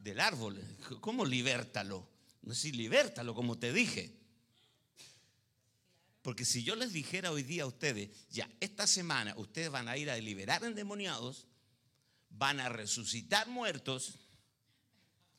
del, 0.02 0.20
árbol. 0.20 0.62
¿Cómo 1.00 1.26
libértalo? 1.26 2.08
No 2.44 2.54
sé 2.54 2.72
libértalo, 2.72 3.34
como 3.34 3.58
te 3.58 3.74
dije. 3.74 4.21
Porque 6.22 6.46
si 6.46 6.64
yo 6.64 6.76
les 6.76 6.94
dijera 6.94 7.32
hoy 7.32 7.44
día 7.44 7.64
a 7.64 7.68
ustedes, 7.68 8.10
ya, 8.30 8.50
esta 8.60 8.86
semana 8.86 9.34
ustedes 9.38 9.72
van 9.72 9.88
a 9.88 9.98
ir 9.98 10.10
a 10.10 10.18
liberar 10.18 10.64
endemoniados, 10.64 11.48
van 12.30 12.60
a 12.60 12.70
resucitar 12.70 13.48
muertos, 13.48 14.20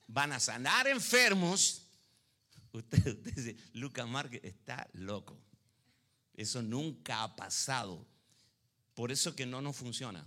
van 0.09 0.33
a 0.33 0.41
sanar 0.41 0.89
enfermos, 0.89 1.83
usted, 2.73 3.27
usted 3.27 3.57
Lucas 3.75 4.09
Márquez 4.09 4.43
está 4.45 4.89
loco. 4.95 5.39
Eso 6.35 6.62
nunca 6.62 7.23
ha 7.23 7.37
pasado. 7.37 8.07
Por 8.95 9.12
eso 9.12 9.37
que 9.37 9.47
no 9.47 9.62
nos 9.62 9.77
funciona. 9.77 10.27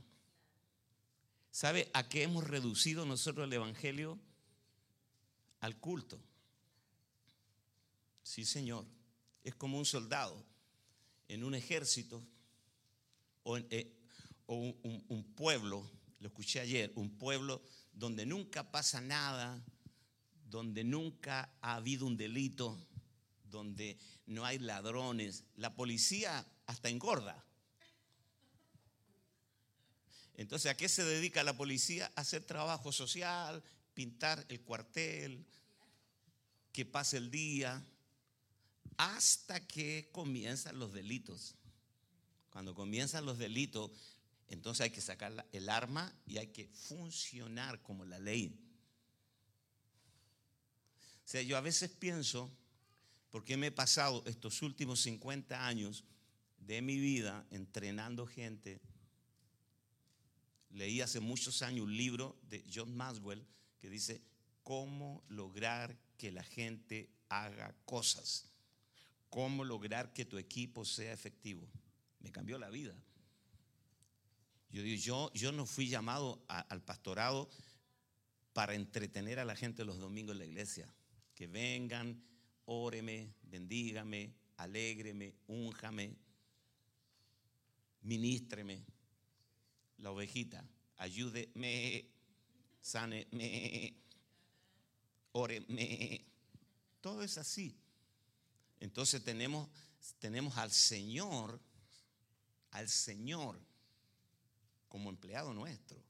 ¿Sabe 1.52 1.90
a 1.94 2.08
qué 2.08 2.24
hemos 2.24 2.44
reducido 2.46 3.06
nosotros 3.06 3.46
el 3.46 3.54
Evangelio? 3.54 4.20
Al 5.60 5.78
culto. 5.80 6.20
Sí, 8.24 8.46
Señor. 8.46 8.86
Es 9.46 9.56
como 9.56 9.78
un 9.78 9.86
soldado 9.86 10.44
en 11.30 11.46
un 11.46 11.56
ejército 11.56 12.22
o, 13.44 13.58
eh, 13.58 13.96
un, 14.48 15.06
un 15.08 15.24
pueblo, 15.36 15.90
lo 16.20 16.28
escuché 16.28 16.60
ayer, 16.60 16.92
un 16.96 17.18
pueblo 17.18 17.62
donde 17.94 18.26
nunca 18.26 18.72
pasa 18.72 19.00
nada, 19.00 19.64
donde 20.50 20.84
nunca 20.84 21.56
ha 21.62 21.76
habido 21.76 22.06
un 22.06 22.18
delito, 22.18 22.78
donde 23.44 23.98
no 24.26 24.46
hay 24.46 24.60
ladrones. 24.60 25.44
La 25.56 25.76
policía 25.76 26.46
hasta 26.66 26.90
engorda. 26.90 27.46
Entonces, 30.38 30.72
¿a 30.72 30.76
qué 30.76 30.90
se 30.90 31.04
dedica 31.04 31.44
la 31.44 31.56
policía? 31.56 32.12
A 32.16 32.22
hacer 32.22 32.44
trabajo 32.44 32.92
social, 32.92 33.64
pintar 33.94 34.44
el 34.50 34.62
cuartel, 34.62 35.46
que 36.72 36.84
pase 36.84 37.18
el 37.18 37.32
día, 37.32 37.82
hasta 38.98 39.66
que 39.66 40.10
comienzan 40.12 40.80
los 40.80 40.94
delitos. 40.94 41.56
Cuando 42.50 42.74
comienzan 42.74 43.26
los 43.26 43.38
delitos, 43.38 43.92
entonces 44.48 44.82
hay 44.86 44.90
que 44.92 45.02
sacar 45.02 45.48
el 45.52 45.70
arma 45.70 46.14
y 46.26 46.38
hay 46.38 46.48
que 46.48 46.68
funcionar 46.68 47.82
como 47.82 48.06
la 48.06 48.20
ley. 48.20 48.60
O 51.26 51.28
sea, 51.28 51.42
yo 51.42 51.58
a 51.58 51.62
veces 51.62 51.90
pienso, 51.90 52.52
porque 53.32 53.58
me 53.58 53.68
he 53.68 53.72
pasado 53.72 54.24
estos 54.26 54.62
últimos 54.62 55.02
50 55.02 55.68
años 55.68 56.04
de 56.60 56.82
mi 56.82 56.98
vida 56.98 57.46
entrenando 57.50 58.26
gente, 58.26 58.80
Leí 60.76 61.00
hace 61.00 61.22
muchos 61.22 61.62
años 61.62 61.86
un 61.86 61.96
libro 61.96 62.38
de 62.50 62.66
John 62.72 62.94
Maswell 62.96 63.46
que 63.80 63.90
dice, 63.90 64.22
¿cómo 64.62 65.24
lograr 65.30 65.98
que 66.18 66.34
la 66.34 66.44
gente 66.44 67.10
haga 67.30 67.74
cosas? 67.86 68.50
¿Cómo 69.36 69.66
lograr 69.66 70.14
que 70.14 70.24
tu 70.24 70.38
equipo 70.38 70.86
sea 70.86 71.12
efectivo? 71.12 71.68
Me 72.22 72.32
cambió 72.32 72.58
la 72.58 72.70
vida. 72.70 72.96
Yo 74.70 74.82
digo, 74.82 74.96
yo, 74.96 75.32
yo 75.34 75.52
no 75.52 75.66
fui 75.66 75.90
llamado 75.90 76.42
al 76.48 76.82
pastorado 76.82 77.50
para 78.54 78.76
entretener 78.76 79.40
a 79.40 79.44
la 79.44 79.58
gente 79.58 79.84
los 79.84 80.00
domingos 80.00 80.36
en 80.36 80.40
la 80.40 80.46
iglesia. 80.46 80.88
Que 81.34 81.48
vengan, 81.48 82.24
óreme, 82.64 83.34
bendígame, 83.44 84.34
alégreme, 84.56 85.36
únjame, 85.48 86.16
ministreme 88.04 88.86
la 89.98 90.12
ovejita, 90.12 90.66
ayúdeme, 90.96 92.06
sáneme, 92.80 93.98
óreme. 95.34 96.26
Todo 97.02 97.22
es 97.22 97.38
así. 97.38 97.78
Entonces 98.80 99.24
tenemos, 99.24 99.70
tenemos 100.20 100.58
al 100.58 100.72
Señor, 100.72 101.60
al 102.72 102.90
Señor 102.90 103.60
como 104.88 105.10
empleado 105.10 105.54
nuestro. 105.54 106.04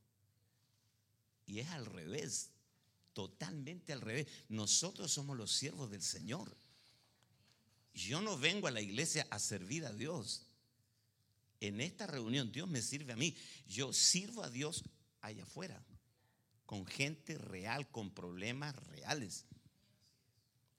Y 1.46 1.60
es 1.60 1.70
al 1.70 1.86
revés, 1.86 2.50
totalmente 3.14 3.94
al 3.94 4.02
revés. 4.02 4.28
Nosotros 4.50 5.12
somos 5.12 5.38
los 5.38 5.52
siervos 5.52 5.92
del 5.92 6.02
Señor. 6.02 6.56
Yo 7.94 8.22
no 8.22 8.38
vengo 8.38 8.68
a 8.68 8.72
la 8.72 8.82
iglesia 8.82 9.28
a 9.30 9.40
servir 9.40 9.86
a 9.86 9.94
Dios 9.94 10.46
en 11.60 11.82
esta 11.82 12.08
reunión 12.08 12.52
Dios 12.52 12.68
me 12.68 12.82
sirve 12.82 13.14
a 13.14 13.18
mí. 13.18 13.36
Yo 13.68 13.94
sirvo 13.94 14.44
a 14.44 14.50
Dios 14.50 14.84
allá 15.22 15.44
afuera. 15.44 15.84
con 16.66 16.84
gente 16.88 17.38
real, 17.38 17.88
con 17.92 18.10
problemas 18.10 18.76
reales. 18.88 19.46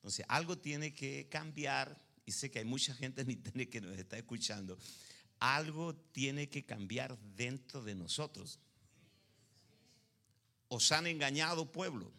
Entonces, 0.06 0.24
algo 0.28 0.56
tiene 0.56 0.94
que 0.94 1.26
cambiar, 1.28 2.00
y 2.24 2.30
sé 2.30 2.48
que 2.48 2.60
hay 2.60 2.64
mucha 2.64 2.94
gente 2.94 3.22
en 3.22 3.30
internet 3.32 3.68
que 3.68 3.80
nos 3.80 3.98
está 3.98 4.16
escuchando, 4.16 4.78
algo 5.40 5.96
tiene 5.96 6.48
que 6.48 6.64
cambiar 6.64 7.18
dentro 7.34 7.82
de 7.82 7.96
nosotros. 7.96 8.60
Os 10.68 10.92
han 10.92 11.08
engañado, 11.08 11.72
pueblo. 11.72 12.12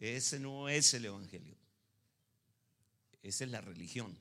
Ese 0.00 0.38
no 0.38 0.68
es 0.68 0.92
el 0.92 1.06
Evangelio. 1.06 1.56
Esa 3.22 3.44
es 3.44 3.50
la 3.50 3.62
religión. 3.62 4.14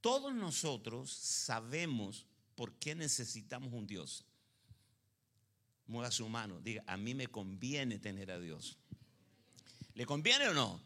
Todos 0.00 0.34
nosotros 0.34 1.12
sabemos 1.12 2.24
por 2.54 2.72
qué 2.76 2.94
necesitamos 2.94 3.74
un 3.74 3.86
Dios. 3.86 4.24
Mueva 5.86 6.10
su 6.10 6.26
mano, 6.30 6.62
diga, 6.62 6.82
a 6.86 6.96
mí 6.96 7.12
me 7.12 7.26
conviene 7.26 7.98
tener 7.98 8.30
a 8.30 8.40
Dios. 8.40 8.78
¿Le 10.00 10.06
conviene 10.06 10.48
o 10.48 10.54
no? 10.54 10.80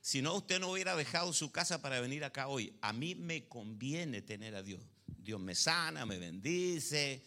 Si 0.00 0.20
no, 0.20 0.34
usted 0.34 0.58
no 0.58 0.72
hubiera 0.72 0.96
dejado 0.96 1.32
su 1.32 1.52
casa 1.52 1.80
para 1.80 2.00
venir 2.00 2.24
acá 2.24 2.48
hoy. 2.48 2.76
A 2.80 2.92
mí 2.92 3.14
me 3.14 3.46
conviene 3.46 4.22
tener 4.22 4.56
a 4.56 4.62
Dios. 4.64 4.82
Dios 5.06 5.38
me 5.38 5.54
sana, 5.54 6.04
me 6.04 6.18
bendice. 6.18 7.22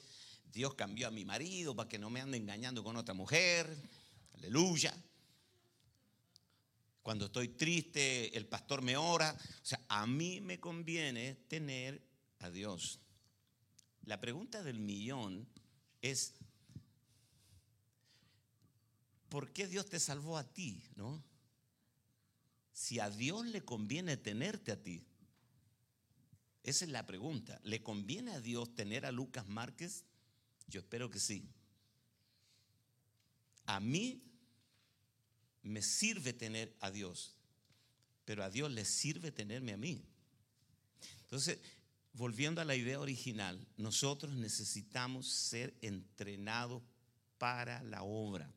Dios 0.52 0.74
cambió 0.74 1.08
a 1.08 1.12
mi 1.12 1.24
marido 1.24 1.74
para 1.74 1.88
que 1.88 1.98
no 1.98 2.10
me 2.10 2.20
ande 2.20 2.36
engañando 2.36 2.84
con 2.84 2.98
otra 2.98 3.14
mujer. 3.14 3.74
Aleluya. 4.34 4.94
Cuando 7.02 7.28
estoy 7.28 7.48
triste, 7.48 8.38
el 8.38 8.46
pastor 8.46 8.82
me 8.82 8.98
ora. 8.98 9.34
O 9.34 9.66
sea, 9.66 9.80
a 9.88 10.06
mí 10.06 10.42
me 10.42 10.60
conviene 10.60 11.36
tener 11.48 12.06
a 12.40 12.50
Dios. 12.50 13.00
La 14.04 14.20
pregunta 14.20 14.62
del 14.62 14.82
millón 14.82 15.48
es, 16.02 16.34
¿por 19.30 19.54
qué 19.54 19.70
Dios 19.70 19.86
te 19.86 20.02
salvó 20.02 20.38
a 20.38 20.44
ti? 20.44 20.84
¿No? 20.98 21.29
Si 22.80 22.98
a 23.02 23.10
Dios 23.10 23.46
le 23.46 23.66
conviene 23.66 24.16
tenerte 24.16 24.72
a 24.72 24.82
ti. 24.82 25.06
Esa 26.64 26.86
es 26.86 26.92
la 26.92 27.06
pregunta. 27.06 27.60
¿Le 27.66 27.84
conviene 27.84 28.32
a 28.32 28.40
Dios 28.40 28.74
tener 28.74 29.06
a 29.06 29.12
Lucas 29.12 29.50
Márquez? 29.50 30.06
Yo 30.66 30.80
espero 30.80 31.10
que 31.10 31.20
sí. 31.20 31.46
A 33.66 33.82
mí 33.82 34.24
me 35.62 35.82
sirve 35.82 36.32
tener 36.32 36.74
a 36.80 36.90
Dios, 36.90 37.36
pero 38.24 38.46
a 38.46 38.50
Dios 38.50 38.72
le 38.72 38.86
sirve 38.86 39.34
tenerme 39.34 39.74
a 39.74 39.78
mí. 39.78 40.02
Entonces, 41.24 41.60
volviendo 42.14 42.62
a 42.62 42.66
la 42.66 42.78
idea 42.78 43.02
original, 43.02 43.68
nosotros 43.76 44.34
necesitamos 44.36 45.28
ser 45.28 45.76
entrenados 45.82 46.82
para 47.40 47.84
la 47.84 48.04
obra. 48.04 48.50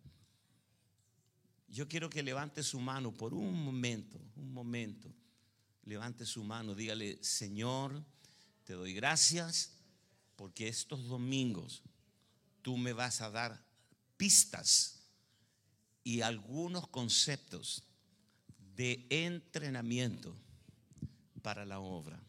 Yo 1.73 1.89
quiero 1.89 2.11
que 2.11 2.23
levante 2.23 2.63
su 2.63 2.79
mano 2.79 3.15
por 3.15 3.33
un 3.33 3.65
momento, 3.65 4.21
un 4.37 4.53
momento. 4.53 5.11
Levante 5.85 6.27
su 6.27 6.45
mano, 6.45 6.75
dígale, 6.75 7.19
Señor, 7.25 8.05
te 8.65 8.75
doy 8.75 8.93
gracias 8.93 9.73
porque 10.37 10.69
estos 10.69 11.09
domingos 11.09 11.83
tú 12.61 12.77
me 12.77 12.93
vas 12.93 13.23
a 13.23 13.31
dar 13.31 13.59
pistas 14.19 15.01
y 16.05 16.21
algunos 16.21 16.89
conceptos 16.89 17.83
de 18.77 19.07
entrenamiento 19.09 20.37
para 21.41 21.65
la 21.65 21.81
obra. 21.81 22.23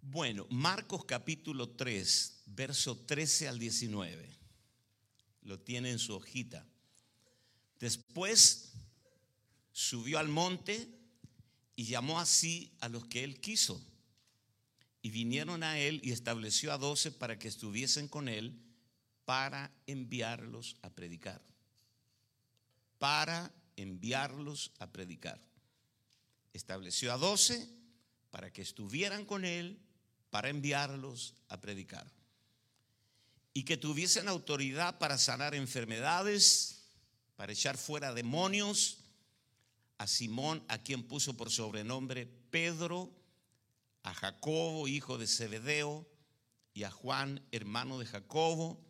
Bueno, 0.00 0.46
Marcos 0.48 1.04
capítulo 1.04 1.68
3, 1.68 2.44
verso 2.46 2.96
13 2.96 3.46
al 3.48 3.58
19. 3.58 4.26
Lo 5.42 5.60
tiene 5.60 5.90
en 5.90 5.98
su 5.98 6.14
hojita. 6.14 6.66
Después 7.80 8.72
subió 9.72 10.18
al 10.18 10.28
monte 10.28 10.88
y 11.76 11.84
llamó 11.84 12.18
así 12.18 12.72
a 12.80 12.88
los 12.88 13.06
que 13.06 13.22
él 13.22 13.40
quiso. 13.40 13.80
Y 15.00 15.10
vinieron 15.10 15.62
a 15.62 15.78
él 15.78 16.00
y 16.02 16.10
estableció 16.10 16.72
a 16.72 16.78
doce 16.78 17.12
para 17.12 17.38
que 17.38 17.46
estuviesen 17.46 18.08
con 18.08 18.28
él 18.28 18.60
para 19.24 19.70
enviarlos 19.86 20.76
a 20.82 20.90
predicar. 20.90 21.40
Para 22.98 23.52
enviarlos 23.76 24.72
a 24.80 24.90
predicar. 24.90 25.40
Estableció 26.52 27.12
a 27.12 27.18
doce 27.18 27.68
para 28.30 28.52
que 28.52 28.62
estuvieran 28.62 29.24
con 29.24 29.44
él, 29.44 29.78
para 30.30 30.48
enviarlos 30.48 31.34
a 31.48 31.60
predicar. 31.60 32.10
Y 33.54 33.62
que 33.64 33.76
tuviesen 33.76 34.28
autoridad 34.28 34.98
para 34.98 35.16
sanar 35.16 35.54
enfermedades, 35.54 36.77
para 37.38 37.52
echar 37.52 37.78
fuera 37.78 38.12
demonios. 38.12 38.98
A 39.96 40.08
Simón, 40.08 40.64
a 40.66 40.78
quien 40.82 41.04
puso 41.04 41.36
por 41.36 41.50
sobrenombre 41.50 42.26
Pedro, 42.50 43.12
a 44.02 44.12
Jacobo, 44.12 44.88
hijo 44.88 45.18
de 45.18 45.28
Zebedeo, 45.28 46.04
y 46.74 46.82
a 46.82 46.90
Juan, 46.90 47.40
hermano 47.52 48.00
de 48.00 48.06
Jacobo, 48.06 48.80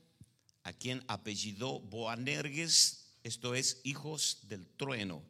a 0.62 0.72
quien 0.72 1.04
apellidó 1.08 1.80
Boanerges, 1.80 3.16
esto 3.22 3.54
es, 3.54 3.82
hijos 3.84 4.40
del 4.48 4.66
trueno, 4.66 5.22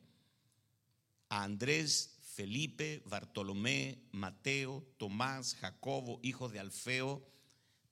a 1.28 1.42
Andrés, 1.42 2.18
Felipe, 2.34 3.02
Bartolomé, 3.04 3.98
Mateo, 4.12 4.86
Tomás, 4.96 5.56
Jacobo, 5.56 6.20
hijo 6.22 6.48
de 6.48 6.60
Alfeo, 6.60 7.26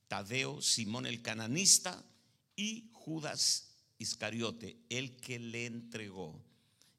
Tadeo, 0.06 0.62
Simón 0.62 1.04
el 1.04 1.20
cananista 1.20 2.04
y 2.54 2.90
Judas 2.92 3.65
Iscariote, 3.98 4.76
el 4.88 5.16
que 5.16 5.38
le 5.38 5.66
entregó. 5.66 6.42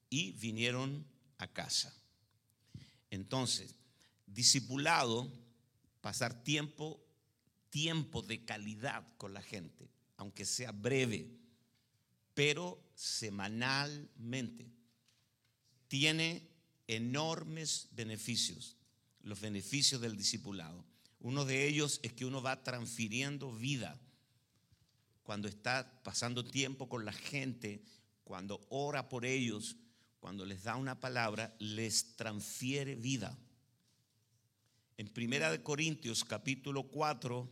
Y 0.09 0.31
vinieron 0.33 1.05
a 1.37 1.47
casa. 1.47 1.93
Entonces, 3.09 3.75
discipulado, 4.25 5.31
pasar 6.01 6.43
tiempo, 6.43 7.03
tiempo 7.69 8.21
de 8.21 8.45
calidad 8.45 9.05
con 9.17 9.33
la 9.33 9.41
gente 9.41 9.89
aunque 10.17 10.45
sea 10.45 10.71
breve, 10.71 11.29
pero 12.33 12.83
semanalmente, 12.95 14.67
tiene 15.87 16.47
enormes 16.87 17.87
beneficios, 17.91 18.75
los 19.21 19.39
beneficios 19.39 20.01
del 20.01 20.17
discipulado. 20.17 20.83
Uno 21.19 21.45
de 21.45 21.67
ellos 21.67 21.99
es 22.03 22.13
que 22.13 22.25
uno 22.25 22.41
va 22.41 22.63
transfiriendo 22.63 23.53
vida 23.53 23.99
cuando 25.27 25.49
está 25.49 26.01
pasando 26.03 26.41
tiempo 26.41 26.87
con 26.87 27.03
la 27.03 27.11
gente, 27.11 27.83
cuando 28.23 28.65
ora 28.69 29.09
por 29.09 29.25
ellos, 29.25 29.75
cuando 30.21 30.45
les 30.45 30.63
da 30.63 30.77
una 30.77 31.01
palabra, 31.01 31.53
les 31.59 32.15
transfiere 32.15 32.95
vida. 32.95 33.37
En 34.95 35.09
Primera 35.09 35.51
de 35.51 35.61
Corintios 35.61 36.23
capítulo 36.23 36.83
4, 36.83 37.45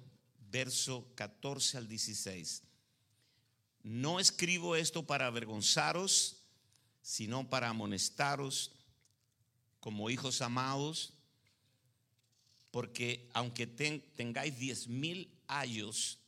verso 0.49 1.11
14 1.15 1.79
al 1.79 1.89
16. 1.89 2.63
No 3.83 4.21
escribo 4.21 4.77
esto 4.77 5.05
para 5.05 5.27
avergonzaros, 5.27 6.45
sino 7.01 7.49
para 7.49 7.67
amonestaros 7.67 8.71
como 9.81 10.09
hijos 10.09 10.41
amados, 10.41 11.11
porque 12.71 13.29
aunque 13.33 13.67
tengáis 13.67 14.57
diez 14.57 14.88
mil 14.88 15.29
años, 15.47 16.19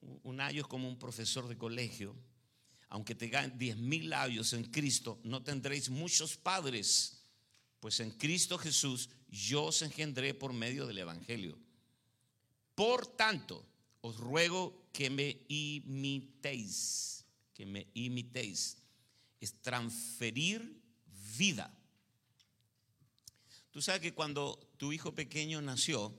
un 0.00 0.40
año 0.40 0.62
es 0.62 0.66
como 0.66 0.88
un 0.88 0.98
profesor 0.98 1.48
de 1.48 1.56
colegio, 1.56 2.14
aunque 2.88 3.14
tengáis 3.14 3.56
diez 3.58 3.76
mil 3.76 4.12
años 4.12 4.52
en 4.52 4.64
Cristo, 4.64 5.20
no 5.24 5.42
tendréis 5.42 5.90
muchos 5.90 6.36
padres, 6.36 7.22
pues 7.80 8.00
en 8.00 8.10
Cristo 8.12 8.58
Jesús 8.58 9.10
yo 9.28 9.64
os 9.64 9.82
engendré 9.82 10.34
por 10.34 10.52
medio 10.52 10.86
del 10.86 10.98
Evangelio. 10.98 11.58
Por 12.74 13.06
tanto, 13.06 13.64
os 14.00 14.16
ruego 14.16 14.88
que 14.92 15.10
me 15.10 15.44
imitéis, 15.48 17.24
que 17.52 17.66
me 17.66 17.88
imitéis. 17.94 18.78
Es 19.40 19.60
transferir 19.60 20.80
vida. 21.36 21.72
Tú 23.70 23.82
sabes 23.82 24.00
que 24.00 24.14
cuando 24.14 24.58
tu 24.76 24.92
hijo 24.92 25.14
pequeño 25.14 25.60
nació, 25.60 26.18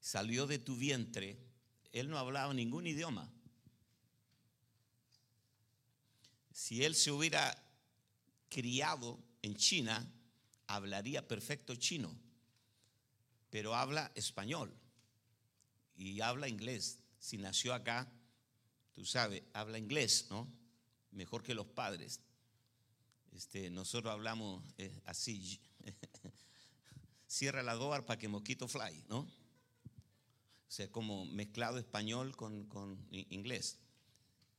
salió 0.00 0.46
de 0.46 0.58
tu 0.58 0.76
vientre, 0.76 1.38
él 2.00 2.10
no 2.10 2.18
hablaba 2.18 2.52
ningún 2.52 2.86
idioma. 2.86 3.30
Si 6.52 6.84
él 6.84 6.94
se 6.94 7.10
hubiera 7.10 7.56
criado 8.50 9.18
en 9.40 9.56
China, 9.56 10.06
hablaría 10.66 11.26
perfecto 11.26 11.74
chino, 11.76 12.14
pero 13.48 13.74
habla 13.74 14.12
español 14.14 14.74
y 15.96 16.20
habla 16.20 16.48
inglés. 16.48 16.98
Si 17.18 17.38
nació 17.38 17.72
acá, 17.72 18.12
tú 18.92 19.06
sabes, 19.06 19.42
habla 19.54 19.78
inglés, 19.78 20.26
¿no? 20.28 20.46
Mejor 21.12 21.42
que 21.42 21.54
los 21.54 21.66
padres. 21.66 22.20
Este, 23.32 23.70
nosotros 23.70 24.12
hablamos 24.12 24.62
eh, 24.76 25.00
así. 25.06 25.60
Cierra 27.26 27.62
la 27.62 27.74
door 27.74 28.04
para 28.04 28.18
que 28.18 28.28
mosquito 28.28 28.68
fly, 28.68 29.02
¿no? 29.08 29.26
O 30.68 30.70
sea, 30.70 30.90
como 30.90 31.26
mezclado 31.26 31.78
español 31.78 32.36
con, 32.36 32.66
con 32.66 33.06
inglés. 33.10 33.78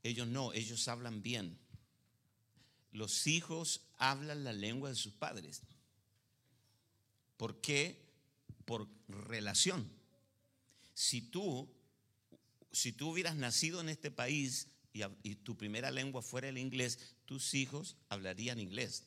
Ellos 0.04 0.28
no, 0.28 0.54
ellos 0.54 0.88
hablan 0.88 1.22
bien. 1.22 1.58
Los 2.92 3.28
hijos 3.28 3.82
hablan 3.98 4.44
la 4.44 4.54
lengua 4.54 4.90
de 4.90 4.96
sus 4.96 5.14
padres. 5.14 5.62
¿Por 7.36 7.60
qué? 7.62 8.06
Por 8.66 8.88
relación. 9.08 9.92
Si 10.94 11.22
tú, 11.22 11.70
si 12.72 12.94
tú 12.94 13.12
hubieras 13.12 13.36
nacido 13.36 13.82
en 13.82 13.90
este 13.90 14.10
país 14.10 14.68
y, 14.94 15.02
y 15.24 15.36
tu 15.36 15.58
primera 15.58 15.92
lengua 15.92 16.22
fuera 16.22 16.50
el 16.50 16.58
inglés, 16.58 17.16
tus 17.26 17.54
hijos 17.54 17.98
hablarían 18.10 18.60
inglés. 18.60 19.04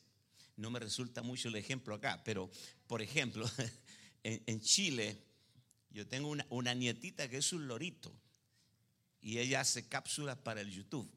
No 0.55 0.69
me 0.69 0.79
resulta 0.79 1.23
mucho 1.23 1.47
el 1.47 1.55
ejemplo 1.55 1.95
acá, 1.95 2.21
pero 2.23 2.49
por 2.87 3.01
ejemplo, 3.01 3.49
en, 4.23 4.61
Chile 4.61 5.17
yo 5.91 6.07
tengo 6.07 6.29
una, 6.29 6.45
una 6.49 6.73
nietita 6.73 7.29
que 7.29 7.37
es 7.37 7.53
un 7.53 7.67
lorito 7.67 8.15
y 9.21 9.37
ella 9.37 9.61
hace 9.61 9.87
cápsulas 9.87 10.37
para 10.37 10.61
el 10.61 10.71
YouTube. 10.71 11.09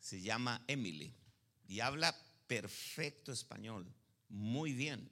Se 0.00 0.20
llama 0.20 0.64
Emily 0.68 1.12
y 1.68 1.80
habla 1.80 2.16
perfecto 2.46 3.32
español, 3.32 3.86
muy 4.28 4.72
bien. 4.72 5.10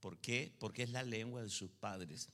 ¿Por 0.00 0.18
qué? 0.18 0.52
Porque 0.58 0.82
es 0.82 0.90
la 0.90 1.04
lengua 1.04 1.42
de 1.42 1.50
sus 1.50 1.70
padres. 1.70 2.28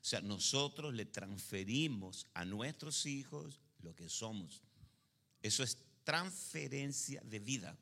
O 0.00 0.04
sea, 0.04 0.20
nosotros 0.20 0.94
le 0.94 1.04
transferimos 1.04 2.26
a 2.32 2.44
nuestros 2.44 3.04
hijos 3.04 3.60
lo 3.80 3.94
que 3.94 4.08
somos. 4.08 4.62
Eso 5.42 5.62
es 5.62 5.78
transferencia 6.04 7.20
de 7.24 7.38
vida. 7.38 7.76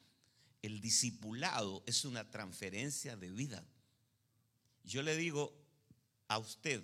El 0.63 0.81
discipulado 0.81 1.85
es 1.87 2.05
una 2.05 2.29
transferencia 2.31 3.17
de 3.17 3.31
vida. 3.31 3.65
Yo 4.83 5.03
le 5.03 5.17
digo 5.17 5.57
a 6.27 6.39
usted 6.39 6.83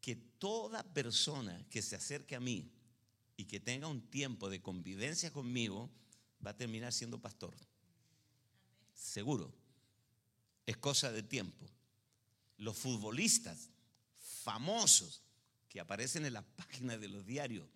que 0.00 0.16
toda 0.16 0.82
persona 0.82 1.64
que 1.70 1.82
se 1.82 1.96
acerque 1.96 2.36
a 2.36 2.40
mí 2.40 2.70
y 3.36 3.44
que 3.44 3.60
tenga 3.60 3.86
un 3.86 4.02
tiempo 4.10 4.50
de 4.50 4.60
convivencia 4.60 5.32
conmigo 5.32 5.90
va 6.44 6.50
a 6.50 6.56
terminar 6.56 6.92
siendo 6.92 7.20
pastor. 7.20 7.54
Seguro. 8.94 9.52
Es 10.66 10.76
cosa 10.76 11.10
de 11.12 11.22
tiempo. 11.22 11.66
Los 12.58 12.76
futbolistas 12.76 13.70
famosos 14.18 15.22
que 15.68 15.80
aparecen 15.80 16.26
en 16.26 16.34
las 16.34 16.44
páginas 16.56 17.00
de 17.00 17.08
los 17.08 17.24
diarios, 17.24 17.66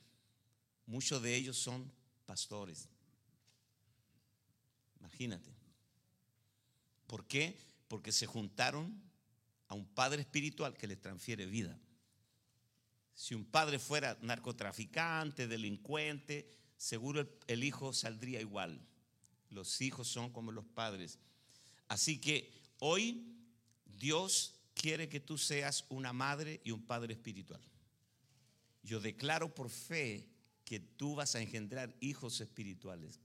muchos 0.87 1.23
de 1.23 1.35
ellos 1.35 1.57
son 1.57 1.91
pastores. 2.27 2.89
Imagínate. 5.01 5.51
¿Por 7.07 7.27
qué? 7.27 7.59
Porque 7.89 8.13
se 8.13 8.27
juntaron 8.27 9.01
a 9.69 9.75
un 9.75 9.87
padre 9.87 10.23
espiritual 10.23 10.77
que 10.77 10.87
les 10.87 11.01
transfiere 11.01 11.47
vida. 11.47 11.79
Si 13.15 13.35
un 13.35 13.45
padre 13.45 13.79
fuera 13.79 14.19
narcotraficante, 14.23 15.47
delincuente, 15.47 16.49
seguro 16.77 17.29
el, 17.47 17.65
hijo 17.65 17.93
saldría 17.93 18.41
igual. 18.41 18.81
Los 19.51 19.81
hijos 19.81 20.09
son 20.09 20.33
como 20.33 20.51
los 20.51 20.65
padres. 20.65 21.19
Así 21.89 22.21
que 22.21 22.51
hoy 22.79 23.37
Dios 23.85 24.55
quiere 24.75 25.09
que 25.09 25.21
tú 25.21 25.37
seas 25.37 25.85
una 25.89 26.13
madre 26.13 26.61
y 26.65 26.71
un 26.71 26.83
padre 26.83 27.13
espiritual. 27.13 27.61
Yo 28.83 28.99
declaro 28.99 29.55
por 29.55 29.71
fe 29.71 30.27
que 30.65 30.81
tú 30.81 31.15
vas 31.15 31.35
a 31.35 31.41
engendrar 31.41 31.95
hijos 32.01 32.41
espirituales. 32.41 33.21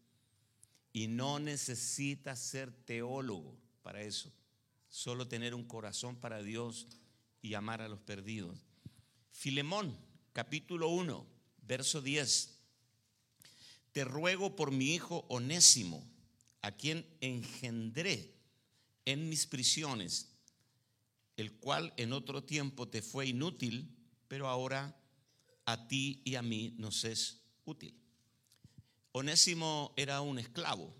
Y 0.92 1.08
no 1.08 1.40
necesitas 1.40 2.40
ser 2.40 2.72
teólogo 2.72 3.58
para 3.82 4.02
eso. 4.02 4.34
Solo 4.90 5.28
tener 5.28 5.56
un 5.56 5.64
corazón 5.64 6.16
para 6.16 6.42
Dios 6.42 6.88
y 7.42 7.54
amar 7.54 7.82
a 7.82 7.88
los 7.88 8.00
perdidos. 8.02 8.67
Filemón, 9.38 9.96
capítulo 10.34 10.90
1, 10.90 11.28
verso 11.62 12.02
10. 12.02 12.58
Te 13.92 14.04
ruego 14.04 14.56
por 14.56 14.72
mi 14.72 14.96
hijo 14.96 15.28
onésimo, 15.30 16.04
a 16.64 16.72
quien 16.72 17.06
engendré 17.22 18.34
en 19.06 19.30
mis 19.30 19.46
prisiones, 19.46 20.34
el 21.36 21.54
cual 21.54 21.94
en 21.98 22.14
otro 22.14 22.46
tiempo 22.46 22.88
te 22.88 23.04
fue 23.04 23.28
inútil, 23.28 23.96
pero 24.28 24.48
ahora 24.48 25.00
a 25.66 25.88
ti 25.88 26.24
y 26.26 26.34
a 26.34 26.42
mí 26.42 26.74
nos 26.80 27.04
es 27.04 27.44
útil. 27.64 27.94
Onésimo 29.12 29.94
era 29.98 30.20
un 30.22 30.40
esclavo 30.40 30.96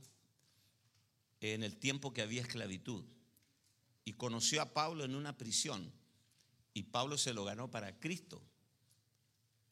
en 1.42 1.64
el 1.64 1.76
tiempo 1.76 2.14
que 2.14 2.22
había 2.22 2.44
esclavitud 2.44 3.04
y 4.06 4.14
conoció 4.14 4.62
a 4.62 4.76
Pablo 4.76 5.06
en 5.06 5.16
una 5.16 5.36
prisión 5.40 5.92
y 6.78 6.84
Pablo 6.84 7.18
se 7.18 7.34
lo 7.34 7.44
ganó 7.44 7.72
para 7.72 7.98
Cristo, 8.00 8.40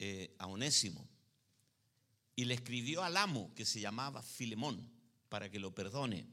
eh, 0.00 0.34
a 0.40 0.48
Onésimo. 0.48 1.08
Y 2.34 2.46
le 2.46 2.54
escribió 2.54 3.04
al 3.04 3.16
amo 3.16 3.54
que 3.54 3.64
se 3.64 3.78
llamaba 3.78 4.24
Filemón 4.24 4.90
para 5.28 5.48
que 5.48 5.60
lo 5.60 5.72
perdone. 5.72 6.26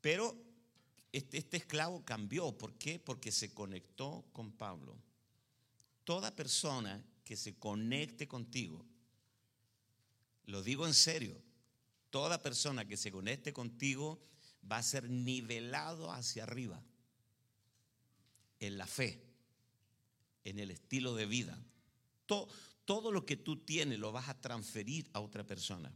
Pero 0.00 0.36
este, 1.12 1.38
este 1.38 1.58
esclavo 1.58 2.04
cambió. 2.04 2.50
¿Por 2.58 2.74
qué? 2.78 2.98
Porque 2.98 3.30
se 3.30 3.54
conectó 3.54 4.24
con 4.32 4.50
Pablo. 4.50 4.98
Toda 6.02 6.34
persona 6.34 7.00
que 7.22 7.36
se 7.36 7.54
conecte 7.54 8.26
contigo 8.26 8.84
lo 10.46 10.64
digo 10.64 10.84
en 10.84 10.94
serio. 10.94 11.40
Toda 12.10 12.42
persona 12.42 12.88
que 12.88 12.96
se 12.96 13.12
conecte 13.12 13.52
contigo 13.52 14.20
va 14.70 14.78
a 14.78 14.82
ser 14.82 15.08
nivelado 15.08 16.10
hacia 16.10 16.42
arriba 16.42 16.82
en 18.58 18.76
la 18.76 18.86
fe, 18.88 19.29
en 20.44 20.58
el 20.58 20.70
estilo 20.70 21.14
de 21.14 21.26
vida. 21.26 21.58
Todo, 22.26 23.12
lo 23.12 23.26
que 23.26 23.36
tú 23.36 23.56
tienes 23.56 23.98
lo 23.98 24.12
vas 24.12 24.28
a 24.28 24.40
transferir 24.40 25.08
a 25.12 25.20
otra 25.20 25.44
persona. 25.44 25.92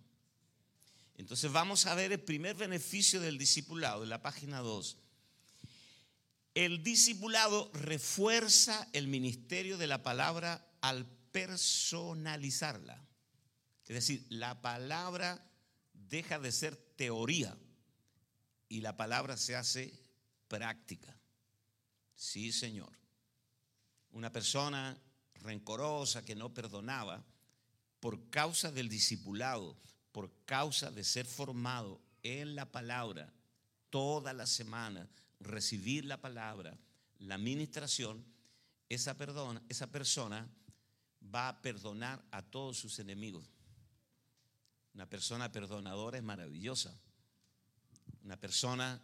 Entonces 1.16 1.50
vamos 1.50 1.86
a 1.86 1.94
ver 1.94 2.12
el 2.12 2.20
primer 2.20 2.56
beneficio 2.56 3.20
del 3.20 3.38
discipulado 3.38 4.02
en 4.02 4.08
la 4.08 4.22
página 4.22 4.60
2. 4.60 4.98
El 6.54 6.82
discipulado 6.82 7.70
refuerza 7.72 8.88
el 8.92 9.08
ministerio 9.08 9.76
de 9.76 9.86
la 9.86 10.02
palabra 10.02 10.68
al 10.80 11.06
personalizarla. 11.32 13.04
Es 13.86 13.94
decir, 13.94 14.26
la 14.28 14.60
palabra 14.62 15.44
deja 15.92 16.38
de 16.38 16.52
ser 16.52 16.76
teoría 16.96 17.56
y 18.68 18.80
la 18.80 18.96
palabra 18.96 19.36
se 19.36 19.56
hace 19.56 19.92
práctica. 20.48 21.16
Sí, 22.14 22.52
Señor. 22.52 23.03
Una 24.14 24.32
persona 24.32 24.96
rencorosa 25.34 26.24
que 26.24 26.34
no 26.34 26.54
perdonaba, 26.54 27.22
por 28.00 28.30
causa 28.30 28.70
del 28.70 28.88
discipulado, 28.88 29.76
por 30.12 30.30
causa 30.46 30.90
de 30.90 31.04
ser 31.04 31.26
formado 31.26 32.00
en 32.22 32.54
la 32.54 32.70
palabra 32.70 33.32
toda 33.90 34.32
la 34.32 34.46
semana, 34.46 35.08
recibir 35.40 36.04
la 36.04 36.20
palabra, 36.20 36.78
la 37.18 37.34
administración, 37.34 38.24
esa, 38.88 39.16
perdona, 39.16 39.60
esa 39.68 39.88
persona 39.88 40.48
va 41.34 41.48
a 41.48 41.60
perdonar 41.60 42.24
a 42.30 42.42
todos 42.42 42.78
sus 42.78 42.98
enemigos. 43.00 43.44
Una 44.94 45.08
persona 45.08 45.50
perdonadora 45.50 46.18
es 46.18 46.22
maravillosa. 46.22 46.96
Una 48.22 48.38
persona 48.38 49.02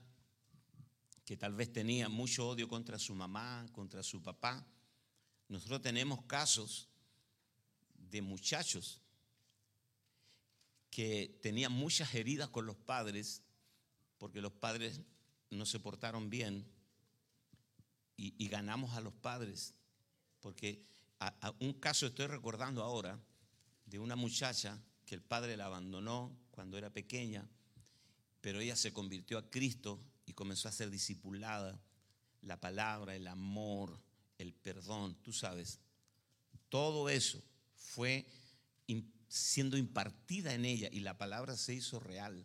que 1.25 1.37
tal 1.37 1.55
vez 1.55 1.73
tenía 1.73 2.09
mucho 2.09 2.49
odio 2.49 2.69
contra 2.69 2.99
su 2.99 3.15
mamá, 3.15 3.67
contra 3.73 4.03
su 4.03 4.23
papá. 4.23 4.65
Nosotros 5.51 5.83
tenemos 5.83 6.23
casos 6.23 6.89
de 8.09 8.23
muchachos 8.23 9.03
que 10.91 11.39
tenían 11.43 11.73
muchas 11.73 12.15
heridas 12.15 12.49
con 12.51 12.67
los 12.67 12.77
padres 12.77 13.43
porque 14.17 14.41
los 14.41 14.53
padres 14.53 15.01
no 15.51 15.67
se 15.67 15.81
portaron 15.81 16.31
bien 16.31 16.65
y, 18.17 18.47
ganamos 18.49 18.95
a 18.95 19.01
los 19.01 19.15
padres. 19.15 19.75
Porque 20.41 20.87
un 21.59 21.73
caso 21.73 22.07
estoy 22.07 22.27
recordando 22.29 22.85
ahora 22.85 23.19
de 23.87 23.99
una 23.99 24.15
muchacha 24.15 24.81
que 25.05 25.17
el 25.17 25.23
padre 25.23 25.57
la 25.57 25.67
abandonó 25.67 26.37
cuando 26.53 26.79
era 26.79 26.91
pequeña, 26.91 27.49
pero 28.41 28.61
ella 28.61 28.77
se 28.77 28.93
convirtió 28.93 29.39
a 29.39 29.51
Cristo 29.51 30.01
y 30.27 30.35
comenzó 30.35 30.69
a 30.69 30.73
ser 30.73 30.91
discipulada. 30.91 31.81
La 32.43 32.61
palabra, 32.61 33.17
el 33.17 33.27
amor, 33.27 33.99
el 34.41 34.55
perdón, 34.55 35.15
tú 35.23 35.33
sabes, 35.33 35.79
todo 36.69 37.09
eso 37.09 37.43
fue 37.75 38.27
siendo 39.31 39.77
impartida 39.77 40.55
en 40.55 40.65
ella 40.65 40.89
y 40.91 41.01
la 41.01 41.17
palabra 41.17 41.57
se 41.57 41.73
hizo 41.73 42.01
real. 42.01 42.45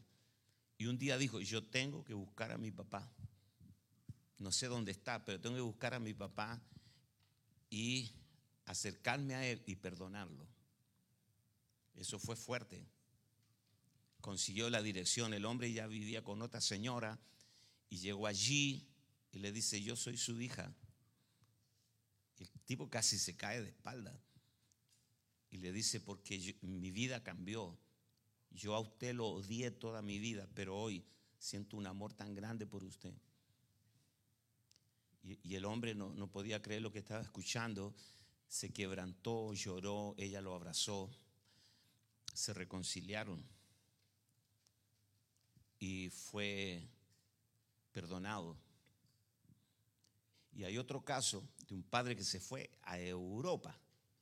Y 0.77 0.85
un 0.85 0.99
día 0.99 1.17
dijo, 1.17 1.39
yo 1.39 1.63
tengo 1.63 2.03
que 2.03 2.13
buscar 2.13 2.51
a 2.51 2.59
mi 2.59 2.71
papá. 2.71 3.11
No 4.37 4.51
sé 4.51 4.67
dónde 4.67 4.91
está, 4.91 5.25
pero 5.25 5.41
tengo 5.41 5.55
que 5.55 5.61
buscar 5.61 5.95
a 5.95 5.99
mi 5.99 6.13
papá 6.13 6.61
y 7.71 8.11
acercarme 8.65 9.33
a 9.33 9.47
él 9.47 9.63
y 9.65 9.75
perdonarlo. 9.75 10.45
Eso 11.95 12.19
fue 12.19 12.35
fuerte. 12.35 12.85
Consiguió 14.21 14.69
la 14.69 14.83
dirección. 14.83 15.33
El 15.33 15.45
hombre 15.45 15.71
ya 15.71 15.87
vivía 15.87 16.23
con 16.23 16.41
otra 16.41 16.61
señora 16.61 17.17
y 17.89 17.97
llegó 17.97 18.27
allí 18.27 18.87
y 19.31 19.39
le 19.39 19.51
dice, 19.51 19.81
yo 19.81 19.95
soy 19.95 20.17
su 20.17 20.39
hija. 20.39 20.71
Tipo 22.65 22.89
casi 22.89 23.17
se 23.17 23.35
cae 23.35 23.61
de 23.61 23.69
espalda. 23.69 24.19
Y 25.49 25.57
le 25.57 25.71
dice, 25.71 25.99
porque 25.99 26.57
mi 26.61 26.91
vida 26.91 27.23
cambió. 27.23 27.77
Yo 28.51 28.75
a 28.75 28.79
usted 28.79 29.13
lo 29.13 29.27
odié 29.27 29.71
toda 29.71 30.01
mi 30.01 30.19
vida, 30.19 30.49
pero 30.53 30.77
hoy 30.77 31.05
siento 31.39 31.77
un 31.77 31.87
amor 31.87 32.13
tan 32.13 32.33
grande 32.33 32.65
por 32.65 32.83
usted. 32.83 33.13
Y, 35.23 35.55
el 35.55 35.65
hombre 35.65 35.95
no, 35.95 36.13
no 36.13 36.29
podía 36.29 36.61
creer 36.61 36.81
lo 36.81 36.91
que 36.91 36.99
estaba 36.99 37.21
escuchando. 37.21 37.95
Se 38.47 38.71
quebrantó, 38.71 39.53
lloró, 39.53 40.13
ella 40.17 40.41
lo 40.41 40.53
abrazó, 40.53 41.09
se 42.33 42.53
reconciliaron 42.53 43.43
y 45.79 46.09
fue 46.09 46.87
perdonado. 47.91 48.57
Y 50.53 50.63
hay 50.63 50.77
otro 50.77 51.03
caso 51.03 51.43
de 51.67 51.75
un 51.75 51.83
padre 51.83 52.15
que 52.15 52.23
se 52.23 52.39
fue 52.39 52.69
a 52.83 52.99
Europa, 52.99 53.79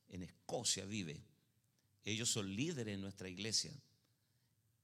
en 0.08 0.22
Escocia 0.22 0.84
vive. 0.84 1.22
Ellos 2.04 2.28
son 2.28 2.54
líderes 2.54 2.94
en 2.94 3.00
nuestra 3.00 3.28
iglesia. 3.28 3.72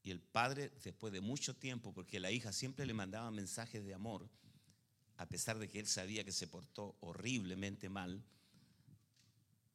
Y 0.03 0.11
el 0.11 0.21
padre, 0.21 0.71
después 0.83 1.13
de 1.13 1.21
mucho 1.21 1.55
tiempo, 1.55 1.93
porque 1.93 2.21
la 2.21 2.31
hija 2.31 2.53
siempre 2.53 2.87
le 2.87 2.95
mandaba 2.95 3.31
mensajes 3.31 3.85
de 3.85 3.95
amor, 3.95 4.29
a 5.17 5.27
pesar 5.27 5.59
de 5.59 5.69
que 5.69 5.79
él 5.79 5.87
sabía 5.87 6.25
que 6.25 6.33
se 6.33 6.47
portó 6.47 6.97
horriblemente 7.01 7.89
mal, 7.89 8.25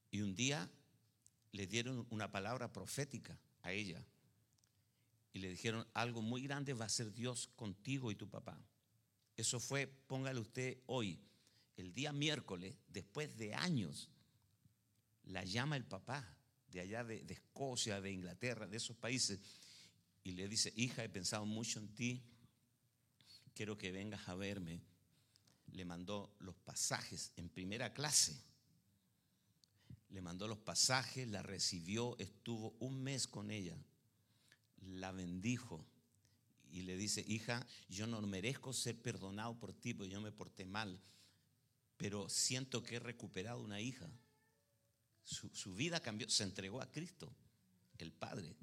y 0.10 0.22
un 0.22 0.34
día 0.34 0.72
le 1.52 1.68
dieron 1.68 2.08
una 2.10 2.32
palabra 2.32 2.72
profética 2.72 3.38
a 3.62 3.72
ella. 3.72 4.04
Y 5.34 5.40
le 5.40 5.50
dijeron, 5.50 5.86
algo 5.94 6.22
muy 6.22 6.42
grande 6.42 6.74
va 6.74 6.86
a 6.86 6.90
ser 6.90 7.14
Dios 7.14 7.50
contigo 7.56 8.12
y 8.12 8.16
tu 8.16 8.30
papá. 8.30 8.58
Eso 9.36 9.60
fue, 9.60 9.88
póngale 9.88 10.40
usted 10.40 10.78
hoy, 10.86 11.20
el 11.78 11.94
día 11.94 12.14
miércoles, 12.14 12.76
después 12.88 13.36
de 13.38 13.54
años, 13.54 14.10
la 15.24 15.44
llama 15.44 15.76
el 15.78 15.86
papá 15.86 16.26
de 16.70 16.82
allá 16.82 17.04
de, 17.04 17.26
Escocia, 17.30 18.02
de 18.02 18.12
Inglaterra, 18.12 18.68
de 18.68 18.78
esos 18.78 18.98
países, 18.98 19.40
y 20.24 20.32
le 20.32 20.48
dice, 20.48 20.74
hija, 20.76 21.04
he 21.04 21.10
pensado 21.10 21.46
mucho 21.46 21.80
en 21.80 21.88
ti, 21.94 22.24
quiero 23.54 23.78
que 23.78 23.92
vengas 23.92 24.28
a 24.28 24.36
verme 24.36 24.82
le 25.76 25.86
mandó 25.86 26.34
los 26.40 26.56
pasajes 26.56 27.32
en 27.36 27.50
primera 27.50 27.94
clase. 27.94 28.42
Le 30.10 30.22
mandó 30.22 30.48
los 30.48 30.60
pasajes, 30.60 31.28
la 31.28 31.44
recibió, 31.44 32.18
estuvo 32.20 32.76
un 32.80 33.04
mes 33.04 33.28
con 33.28 33.52
ella, 33.52 33.78
la 34.82 35.12
bendijo 35.12 35.86
y 36.72 36.84
le 36.84 36.96
dice, 36.96 37.24
hija, 37.28 37.66
yo 37.90 38.08
no 38.08 38.22
merezco 38.22 38.72
ser 38.72 39.02
perdonado 39.02 39.58
por 39.60 39.74
ti, 39.74 39.94
porque 39.94 40.12
yo 40.12 40.22
me 40.22 40.32
porté 40.32 40.66
mal, 40.66 41.02
pero 41.98 42.30
siento 42.30 42.84
que 42.84 42.96
he 42.96 43.00
recuperado 43.00 43.62
una 43.62 43.82
hija. 43.82 44.10
Su, 45.24 45.50
su 45.50 45.74
vida 45.76 46.00
cambió, 46.00 46.30
se 46.30 46.44
entregó 46.44 46.82
a 46.82 46.92
Cristo, 46.92 47.34
el 47.98 48.12
Padre. 48.12 48.56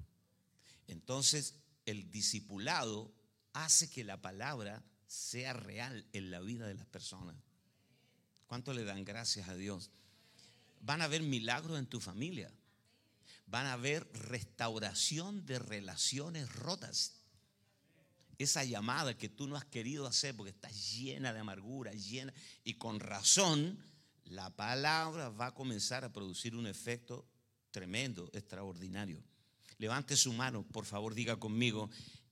Entonces, 0.87 1.55
el 1.85 2.09
discipulado 2.11 3.13
hace 3.53 3.89
que 3.89 4.03
la 4.03 4.21
palabra 4.21 4.83
sea 5.07 5.53
real 5.53 6.05
en 6.13 6.31
la 6.31 6.39
vida 6.39 6.67
de 6.67 6.73
las 6.73 6.85
personas. 6.87 7.35
¿Cuánto 8.47 8.73
le 8.73 8.83
dan 8.83 9.03
gracias 9.05 9.47
a 9.47 9.55
Dios? 9.55 9.89
Van 10.81 11.01
a 11.01 11.05
haber 11.05 11.21
milagros 11.21 11.79
en 11.79 11.87
tu 11.87 11.99
familia. 11.99 12.51
Van 13.47 13.65
a 13.65 13.73
haber 13.73 14.07
restauración 14.13 15.45
de 15.45 15.59
relaciones 15.59 16.53
rotas. 16.53 17.22
Esa 18.43 18.65
llamada 18.65 19.17
que 19.17 19.29
tú 19.29 19.47
no 19.47 19.55
has 19.55 19.63
querido 19.63 20.05
hacer 20.05 20.35
porque 20.35 20.51
estás 20.51 20.93
llena 20.93 21.31
de 21.31 21.39
amargura, 21.39 21.93
llena, 21.93 22.33
y 22.65 22.73
con 22.73 22.99
razón, 22.99 23.81
la 24.25 24.49
palabra 24.49 25.29
va 25.29 25.47
a 25.47 25.53
comenzar 25.53 26.03
a 26.03 26.11
producir 26.11 26.53
un 26.55 26.67
efecto 26.67 27.25
tremendo, 27.71 28.29
extraordinario. 28.33 29.23
Levante 29.77 30.17
su 30.17 30.33
mano, 30.33 30.63
por 30.63 30.85
favor, 30.85 31.15
diga 31.15 31.37
conmigo, 31.37 31.89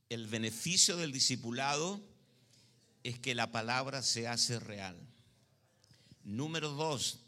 el 0.10 0.28
beneficio 0.28 0.98
del 0.98 1.14
discipulado 1.14 2.02
es 3.04 3.18
que 3.18 3.34
la 3.34 3.52
palabra 3.52 4.04
se 4.04 4.28
hace 4.28 4.60
real. 4.60 4.98
Número 6.24 6.72
dos, 6.72 7.20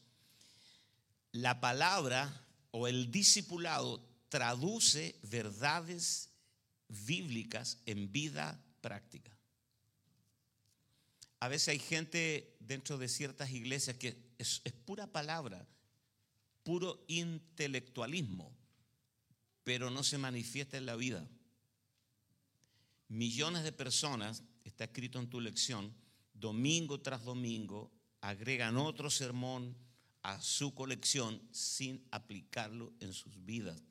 la 1.32 1.62
palabra 1.62 2.46
o 2.72 2.90
el 2.90 3.12
discipulado 3.12 4.06
traduce 4.28 5.16
verdades 5.24 6.32
bíblicas 6.90 7.78
en 7.86 8.12
vida 8.12 8.60
práctica. 8.84 9.36
A 11.40 11.48
veces 11.48 11.70
hay 11.70 11.80
gente 11.80 12.56
dentro 12.60 12.98
de 12.98 13.08
ciertas 13.08 13.50
iglesias 13.50 13.98
que 13.98 14.16
es, 14.38 14.62
pura 14.86 15.08
palabra, 15.08 15.66
puro 16.64 17.04
intelectualismo, 17.08 18.56
pero 19.64 19.90
no 19.90 20.04
se 20.04 20.18
manifiesta 20.18 20.78
en 20.78 20.86
la 20.86 20.96
vida. 20.96 21.28
Millones 23.08 23.64
de 23.64 23.72
personas 23.72 24.44
está 24.64 24.84
escrito 24.84 25.20
en 25.20 25.30
tu 25.30 25.40
lección, 25.40 25.94
domingo 26.34 27.02
tras 27.02 27.24
domingo 27.24 27.92
agregan 28.22 28.78
otro 28.78 29.10
sermón 29.10 29.76
a 30.22 30.40
su 30.42 30.74
colección 30.74 31.42
sin 31.52 32.06
aplicarlo 32.12 32.94
en 33.00 33.14
sus 33.14 33.44
vidas. 33.44 33.82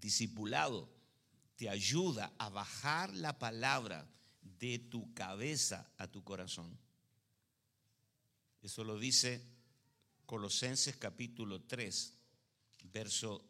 Discipulado 0.00 0.93
te 1.56 1.68
ayuda 1.68 2.32
a 2.38 2.48
bajar 2.48 3.14
la 3.14 3.38
palabra 3.38 4.06
de 4.58 4.78
tu 4.78 5.12
cabeza 5.14 5.90
a 5.98 6.06
tu 6.06 6.22
corazón. 6.22 6.76
Eso 8.62 8.84
lo 8.84 8.98
dice 8.98 9.42
Colosenses 10.26 10.96
capítulo 10.96 11.62
3, 11.62 12.14
verso 12.92 13.44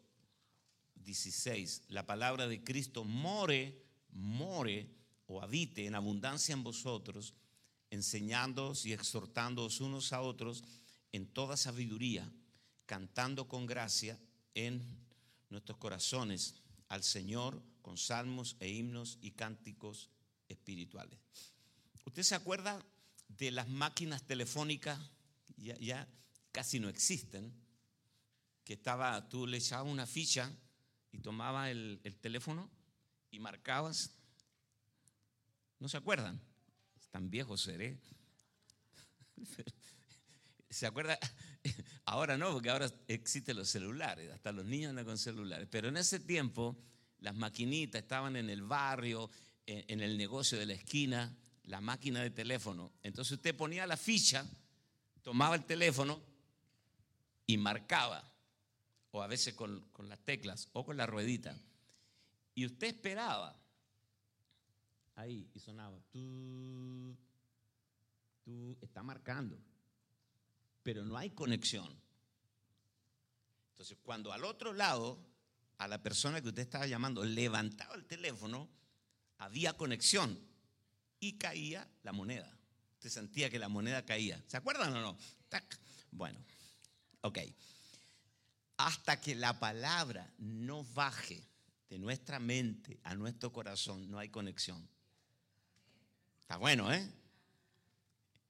16. 0.95 1.83
La 1.89 2.05
palabra 2.05 2.47
de 2.47 2.63
Cristo 2.63 3.03
more, 3.03 3.81
more 4.11 4.87
o 5.27 5.41
habite 5.41 5.85
en 5.85 5.95
abundancia 5.95 6.53
en 6.53 6.63
vosotros, 6.63 7.33
enseñándoos 7.89 8.85
y 8.85 8.93
exhortándoos 8.93 9.79
unos 9.79 10.11
a 10.13 10.21
otros 10.21 10.63
en 11.11 11.27
toda 11.27 11.55
sabiduría, 11.55 12.29
cantando 12.85 13.47
con 13.47 13.65
gracia 13.65 14.19
en 14.53 14.81
nuestros 15.49 15.77
corazones 15.77 16.55
al 16.95 17.03
Señor 17.03 17.61
con 17.81 17.97
salmos 17.97 18.57
e 18.59 18.69
himnos 18.69 19.17
y 19.21 19.31
cánticos 19.31 20.09
espirituales. 20.49 21.19
¿Usted 22.05 22.23
se 22.23 22.35
acuerda 22.35 22.83
de 23.27 23.51
las 23.51 23.69
máquinas 23.69 24.23
telefónicas? 24.23 24.99
Ya, 25.57 26.07
casi 26.51 26.79
no 26.79 26.89
existen. 26.89 27.53
Que 28.63 28.73
estaba, 28.73 29.29
tú 29.29 29.45
le 29.45 29.57
echabas 29.57 29.91
una 29.91 30.07
ficha 30.07 30.51
y 31.11 31.19
tomabas 31.19 31.69
el, 31.69 31.99
el 32.03 32.15
teléfono 32.17 32.71
y 33.29 33.39
marcabas 33.39 34.15
¿No 35.79 35.89
se 35.89 35.97
acuerdan? 35.97 36.41
Tan 37.11 37.29
viejo 37.29 37.57
seré. 37.57 37.99
¿Se 40.69 40.87
acuerda? 40.87 41.19
Ahora 42.05 42.37
no, 42.37 42.53
porque 42.53 42.69
ahora 42.69 42.89
existen 43.07 43.57
los 43.57 43.69
celulares, 43.69 44.31
hasta 44.31 44.51
los 44.51 44.65
niños 44.65 44.91
andan 44.91 45.05
con 45.05 45.17
celulares. 45.17 45.67
Pero 45.71 45.87
en 45.87 45.97
ese 45.97 46.19
tiempo 46.19 46.77
las 47.19 47.33
maquinitas 47.33 48.01
estaban 48.01 48.35
en 48.35 48.49
el 48.49 48.61
barrio, 48.61 49.29
en 49.65 50.01
el 50.01 50.17
negocio 50.17 50.59
de 50.59 50.67
la 50.67 50.73
esquina, 50.73 51.35
la 51.63 51.81
máquina 51.81 52.21
de 52.21 52.29
teléfono. 52.29 52.91
Entonces 53.01 53.33
usted 53.33 53.55
ponía 53.55 53.87
la 53.87 53.97
ficha, 53.97 54.45
tomaba 55.21 55.55
el 55.55 55.65
teléfono 55.65 56.21
y 57.47 57.57
marcaba, 57.57 58.23
o 59.11 59.21
a 59.21 59.27
veces 59.27 59.53
con, 59.53 59.83
las 60.07 60.19
teclas 60.19 60.69
o 60.73 60.85
con 60.85 60.97
la 60.97 61.05
ruedita. 61.05 61.57
Y 62.53 62.65
usted 62.65 62.87
esperaba 62.87 63.55
ahí 65.15 65.49
y 65.53 65.59
sonaba. 65.59 65.99
Tú, 66.11 67.15
tú, 68.43 68.77
está 68.81 69.03
marcando. 69.03 69.57
Pero 70.85 71.03
no 71.03 71.17
hay 71.17 71.31
conexión. 71.31 71.89
Entonces, 73.71 73.97
cuando 74.03 74.31
al 74.31 74.45
otro 74.45 74.71
lado, 74.71 75.19
a 75.79 75.87
la 75.87 76.03
persona 76.03 76.41
que 76.41 76.49
usted 76.49 76.61
estaba 76.61 76.85
llamando, 76.85 77.25
levantaba 77.25 77.95
el 77.95 78.05
teléfono, 78.05 78.69
había 79.39 79.73
conexión 79.73 80.39
y 81.19 81.39
caía 81.39 81.89
la 82.03 82.13
moneda. 82.13 82.55
Usted 82.93 83.09
sentía 83.09 83.49
que 83.49 83.57
la 83.57 83.67
moneda 83.67 84.05
caía. 84.05 84.39
¿Se 84.45 84.57
acuerdan 84.57 84.95
o 84.95 85.01
no? 85.01 85.17
Bueno, 86.11 86.39
ok. 87.21 87.39
Hasta 88.77 89.19
que 89.19 89.33
la 89.33 89.59
palabra 89.59 90.31
no 90.37 90.83
baje 90.83 91.49
de 91.89 91.97
nuestra 91.97 92.37
mente 92.37 92.99
a 93.01 93.15
nuestro 93.15 93.51
corazón, 93.51 94.07
no 94.11 94.19
hay 94.19 94.29
conexión. 94.29 94.87
Está 96.41 96.57
bueno, 96.57 96.93
¿eh? 96.93 97.11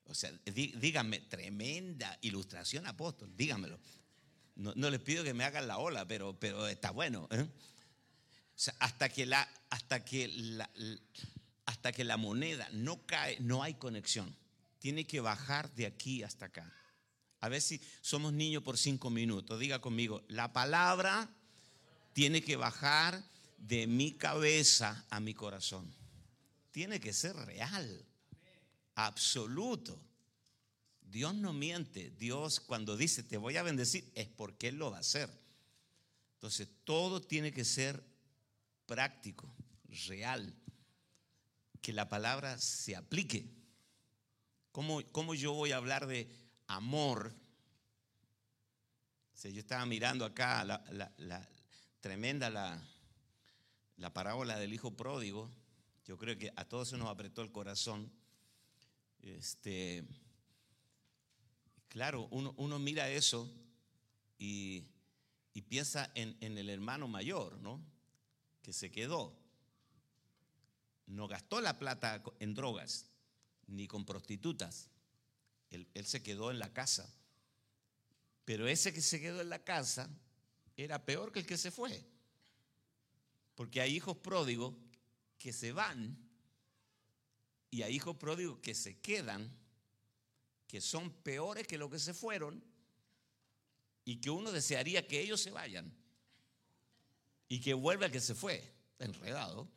O 0.07 0.13
sea, 0.13 0.31
díganme, 0.45 1.19
tremenda 1.21 2.17
ilustración, 2.21 2.85
apóstol, 2.85 3.35
díganmelo. 3.35 3.79
No, 4.55 4.89
les 4.89 5.01
pido 5.01 5.23
que 5.23 5.33
me 5.33 5.43
hagan 5.43 5.67
la 5.67 5.77
ola, 5.79 6.07
pero, 6.07 6.39
pero 6.39 6.67
está 6.67 6.91
bueno. 6.91 7.27
¿eh? 7.31 7.41
O 7.41 8.57
sea, 8.57 8.73
hasta 8.79 9.09
que, 9.09 9.25
la, 9.25 9.49
hasta, 9.69 10.05
que 10.05 10.29
la, 10.29 10.69
hasta 11.65 11.91
que 11.91 12.05
la 12.05 12.15
moneda 12.15 12.69
no 12.71 13.05
cae, 13.05 13.37
no 13.41 13.63
hay 13.63 13.73
conexión. 13.73 14.33
Tiene 14.79 15.05
que 15.05 15.19
bajar 15.19 15.73
de 15.75 15.87
aquí 15.87 16.23
hasta 16.23 16.45
acá. 16.45 16.71
A 17.41 17.49
ver 17.49 17.61
si 17.61 17.81
somos 18.01 18.31
niños 18.31 18.63
por 18.63 18.77
cinco 18.77 19.09
minutos. 19.09 19.59
Diga 19.59 19.79
conmigo, 19.81 20.23
la 20.29 20.53
palabra 20.53 21.29
tiene 22.13 22.41
que 22.41 22.55
bajar 22.55 23.21
de 23.57 23.87
mi 23.87 24.13
cabeza 24.13 25.05
a 25.09 25.19
mi 25.19 25.33
corazón. 25.33 25.93
Tiene 26.71 26.99
que 26.99 27.11
ser 27.11 27.35
real, 27.35 28.05
absoluto. 28.95 29.99
Dios 31.01 31.35
no 31.35 31.53
miente. 31.53 32.11
Dios 32.11 32.59
cuando 32.59 32.97
dice 32.97 33.23
te 33.23 33.37
voy 33.37 33.57
a 33.57 33.63
bendecir 33.63 34.11
es 34.15 34.27
porque 34.27 34.69
Él 34.69 34.77
lo 34.77 34.91
va 34.91 34.97
a 34.97 35.01
hacer. 35.01 35.29
Entonces 36.35 36.67
todo 36.83 37.21
tiene 37.21 37.51
que 37.51 37.63
ser 37.63 38.03
práctico, 38.85 39.53
real, 40.07 40.53
que 41.81 41.93
la 41.93 42.09
palabra 42.09 42.57
se 42.57 42.95
aplique. 42.95 43.53
¿Cómo, 44.71 45.01
cómo 45.11 45.33
yo 45.33 45.53
voy 45.53 45.71
a 45.71 45.77
hablar 45.77 46.07
de 46.07 46.29
amor? 46.67 47.33
O 49.43 49.47
yo 49.47 49.59
estaba 49.59 49.85
mirando 49.85 50.25
acá 50.25 50.63
la, 50.63 50.83
la 51.17 51.47
tremenda 52.01 52.49
la, 52.49 52.81
la 53.97 54.13
parábola 54.13 54.57
del 54.57 54.73
hijo 54.73 54.91
pródigo. 54.91 55.49
Yo 56.05 56.17
creo 56.17 56.37
que 56.37 56.51
a 56.55 56.65
todos 56.65 56.89
se 56.89 56.97
nos 56.97 57.09
apretó 57.09 57.41
el 57.41 57.51
corazón. 57.51 58.11
Este, 59.25 60.05
claro, 61.87 62.27
uno, 62.29 62.79
mira 62.79 63.09
eso 63.09 63.51
y, 64.37 64.85
piensa 65.67 66.11
en, 66.13 66.37
en, 66.41 66.59
el 66.59 66.69
hermano 66.69 67.07
mayor, 67.07 67.57
¿no? 67.57 67.83
Que 68.61 68.71
se 68.71 68.91
quedó. 68.91 69.35
No 71.07 71.27
gastó 71.27 71.59
la 71.59 71.79
plata 71.79 72.21
en 72.39 72.53
drogas 72.53 73.07
ni 73.65 73.87
con 73.87 74.05
prostitutas. 74.05 74.91
Él, 75.71 75.87
él 75.95 76.05
se 76.05 76.21
quedó 76.21 76.51
en 76.51 76.59
la 76.59 76.71
casa. 76.71 77.11
Pero 78.45 78.67
ese 78.67 78.93
que 78.93 79.01
se 79.01 79.19
quedó 79.19 79.41
en 79.41 79.49
la 79.49 79.63
casa 79.63 80.07
era 80.77 81.03
peor 81.03 81.31
que 81.31 81.39
el 81.39 81.47
que 81.47 81.57
se 81.57 81.71
fue. 81.71 82.05
Porque 83.55 83.81
hay 83.81 83.95
hijos 83.95 84.17
pródigos 84.17 84.75
que 85.39 85.51
se 85.51 85.71
van 85.71 86.24
y 87.75 87.83
hay 87.83 87.95
hijos 87.95 88.15
pródigos 88.15 88.59
que 88.59 88.73
se 88.73 88.99
quedan, 88.99 89.51
que 90.65 90.79
son 90.79 91.11
peores 91.11 91.67
que 91.67 91.77
los 91.77 91.91
que 91.91 91.99
se 91.99 92.13
fueron 92.13 92.63
y 94.05 94.17
que 94.21 94.29
uno 94.29 94.51
desearía 94.53 95.05
que 95.05 95.19
ellos 95.19 95.41
se 95.41 95.51
vayan 95.51 95.93
y 97.49 97.59
que 97.59 97.73
vuelva 97.73 98.05
el 98.05 98.13
que 98.13 98.21
se 98.21 98.33
fue, 98.33 98.73
enredado. 98.97 99.67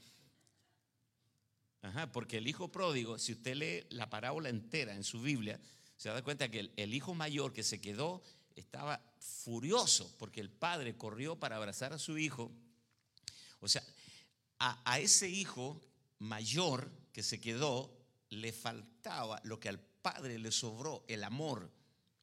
Ajá, 1.83 2.13
porque 2.13 2.37
el 2.37 2.47
hijo 2.47 2.71
pródigo, 2.71 3.19
si 3.19 3.33
usted 3.33 3.57
lee 3.57 3.87
la 3.91 4.09
parábola 4.09 4.49
entera 4.49 4.95
en 4.95 5.03
su 5.03 5.21
Biblia, 5.21 5.61
se 5.97 6.09
da 6.09 6.23
cuenta 6.23 6.49
que 6.49 6.71
el 6.77 6.95
hijo 6.95 7.15
mayor 7.15 7.53
que 7.53 7.65
se 7.65 7.81
quedó 7.81 8.23
estaba 8.55 9.03
furioso 9.19 10.15
porque 10.19 10.41
el 10.41 10.51
padre 10.51 10.97
corrió 10.97 11.37
para 11.37 11.57
abrazar 11.57 11.93
a 11.93 11.99
su 11.99 12.17
hijo 12.17 12.53
o 13.61 13.69
sea, 13.69 13.83
a, 14.59 14.99
ese 15.01 15.29
hijo 15.29 15.81
mayor 16.19 16.91
que 17.13 17.23
se 17.23 17.41
quedó, 17.41 17.97
le 18.31 18.53
faltaba 18.53 19.41
lo 19.45 19.59
que 19.59 19.69
al 19.69 19.81
padre 19.81 20.39
le 20.39 20.53
sobró, 20.53 21.05
el 21.09 21.25
amor. 21.25 21.71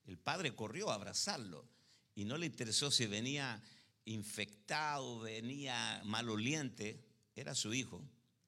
El 0.05 0.17
padre 0.17 0.55
corrió 0.55 0.91
a 0.91 0.95
abrazarlo 0.95 1.65
y 2.13 2.25
no 2.25 2.37
le 2.37 2.45
interesó 2.45 2.91
si 2.91 3.05
venía 3.07 3.61
infectado, 4.05 5.19
venía 5.19 6.01
maloliente, 6.05 7.03
era 7.35 7.55
su 7.55 7.73
hijo. 7.73 8.01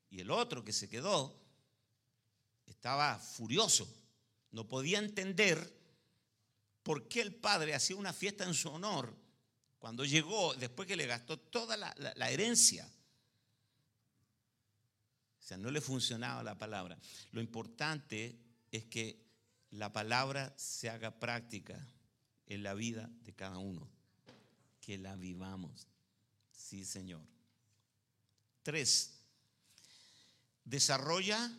Y 0.10 0.21
el 0.21 0.31
otro 0.31 0.63
que 0.63 0.73
se 0.73 0.88
quedó 0.88 1.39
estaba 2.65 3.17
furioso, 3.17 3.88
no 4.51 4.67
podía 4.67 4.99
entender 4.99 5.75
por 6.83 7.07
qué 7.07 7.21
el 7.21 7.36
padre 7.36 7.73
hacía 7.73 7.97
una 7.97 8.13
fiesta 8.13 8.45
en 8.45 8.53
su 8.53 8.69
honor 8.69 9.13
cuando 9.79 10.05
llegó, 10.05 10.53
después 10.55 10.88
que 10.88 10.95
le 10.95 11.05
gastó 11.05 11.38
toda 11.38 11.77
la, 11.77 12.29
herencia. 12.29 12.89
O 15.47 15.49
sea, 15.49 15.57
no 15.57 15.71
le 15.71 15.79
funcionaba 15.79 16.43
la 16.43 16.57
palabra. 16.57 16.97
Lo 17.31 17.39
importante 17.39 18.38
es 18.69 18.83
que 18.83 19.17
la 19.71 19.93
palabra 19.93 20.53
se 20.57 20.89
haga 20.89 21.21
práctica 21.21 21.88
en 22.47 22.63
la 22.63 22.73
vida 22.73 23.10
de 23.23 23.31
cada 23.31 23.57
uno. 23.57 23.88
Que 24.81 24.97
la 24.97 25.15
vivamos. 25.15 25.88
Sí, 26.51 26.83
Señor. 26.83 27.21
Tres, 28.62 29.21
desarrolla 30.65 31.49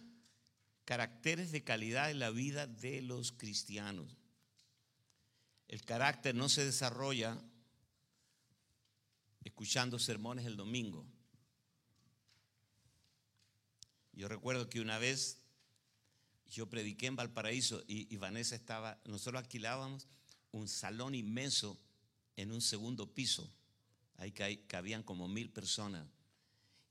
caracteres 0.85 1.51
de 1.51 1.64
calidad 1.64 2.11
en 2.11 2.18
la 2.18 2.29
vida 2.29 2.66
de 2.66 3.01
los 3.01 3.33
cristianos. 3.33 4.18
El 5.66 5.83
carácter 5.87 6.35
no 6.35 6.51
se 6.51 6.62
desarrolla 6.62 7.42
escuchando 9.44 9.98
sermones 9.98 10.44
el 10.44 10.59
domingo. 10.59 11.07
Yo 14.18 14.26
recuerdo 14.26 14.68
que 14.68 14.81
una 14.81 14.98
vez 14.98 15.38
yo 16.48 16.68
prediqué 16.68 17.07
en 17.07 17.14
Valparaíso 17.14 17.85
y, 17.87 18.16
Vanessa 18.16 18.57
estaba, 18.57 19.00
nosotros 19.04 19.40
alquilábamos 19.40 20.09
un 20.50 20.66
salón 20.66 21.14
inmenso 21.14 21.78
en 22.35 22.50
un 22.50 22.61
segundo 22.61 23.14
piso. 23.14 23.48
Ahí 24.16 24.33
cabían 24.66 25.04
como 25.04 25.28
mil 25.28 25.50
personas. 25.50 26.04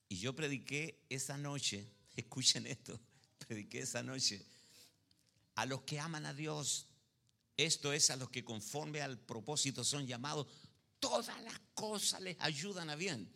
Y 0.07 0.19
yo 0.19 0.37
prediqué 0.37 1.03
esa 1.09 1.37
noche, 1.37 1.85
escuchen 2.15 2.65
esto, 2.65 2.97
prediqué 3.45 3.79
esa 3.79 4.01
noche 4.01 4.41
a 5.55 5.65
los 5.65 5.81
que 5.81 5.99
aman 5.99 6.25
a 6.25 6.33
Dios. 6.33 6.87
Esto 7.57 7.91
es 7.91 8.09
a 8.09 8.15
los 8.15 8.29
que 8.29 8.45
conforme 8.45 9.01
al 9.01 9.19
propósito 9.19 9.83
son 9.83 10.07
llamados 10.07 10.47
todas 11.01 11.43
las 11.43 11.59
cosas 11.73 12.21
les 12.21 12.37
ayudan 12.39 12.89
a 12.89 12.95
bien. 12.95 13.29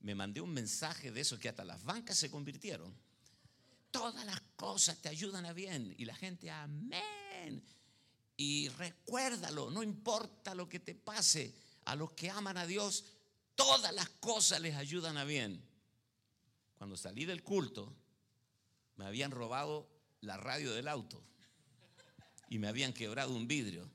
Me 0.00 0.16
mandé 0.16 0.40
un 0.40 0.52
mensaje 0.52 1.12
de 1.12 1.20
eso 1.20 1.38
que 1.38 1.48
hasta 1.48 1.64
las 1.64 1.84
bancas 1.84 2.18
se 2.18 2.28
convirtieron. 2.28 2.92
Todas 3.90 4.24
las 4.24 4.40
cosas 4.56 4.98
te 4.98 5.08
ayudan 5.08 5.46
a 5.46 5.52
bien. 5.52 5.94
Y 5.98 6.04
la 6.04 6.14
gente, 6.14 6.50
amén. 6.50 7.62
Y 8.36 8.68
recuérdalo, 8.70 9.70
no 9.70 9.82
importa 9.82 10.54
lo 10.54 10.68
que 10.68 10.80
te 10.80 10.94
pase, 10.94 11.54
a 11.84 11.94
los 11.96 12.12
que 12.12 12.30
aman 12.30 12.56
a 12.56 12.66
Dios, 12.66 13.04
todas 13.54 13.92
las 13.92 14.08
cosas 14.08 14.60
les 14.60 14.76
ayudan 14.76 15.16
a 15.16 15.24
bien. 15.24 15.62
Cuando 16.78 16.96
salí 16.96 17.24
del 17.24 17.42
culto, 17.42 17.94
me 18.96 19.04
habían 19.04 19.30
robado 19.30 19.88
la 20.22 20.36
radio 20.36 20.72
del 20.72 20.88
auto 20.88 21.22
y 22.48 22.58
me 22.58 22.68
habían 22.68 22.92
quebrado 22.92 23.34
un 23.34 23.46
vidrio. 23.46 23.90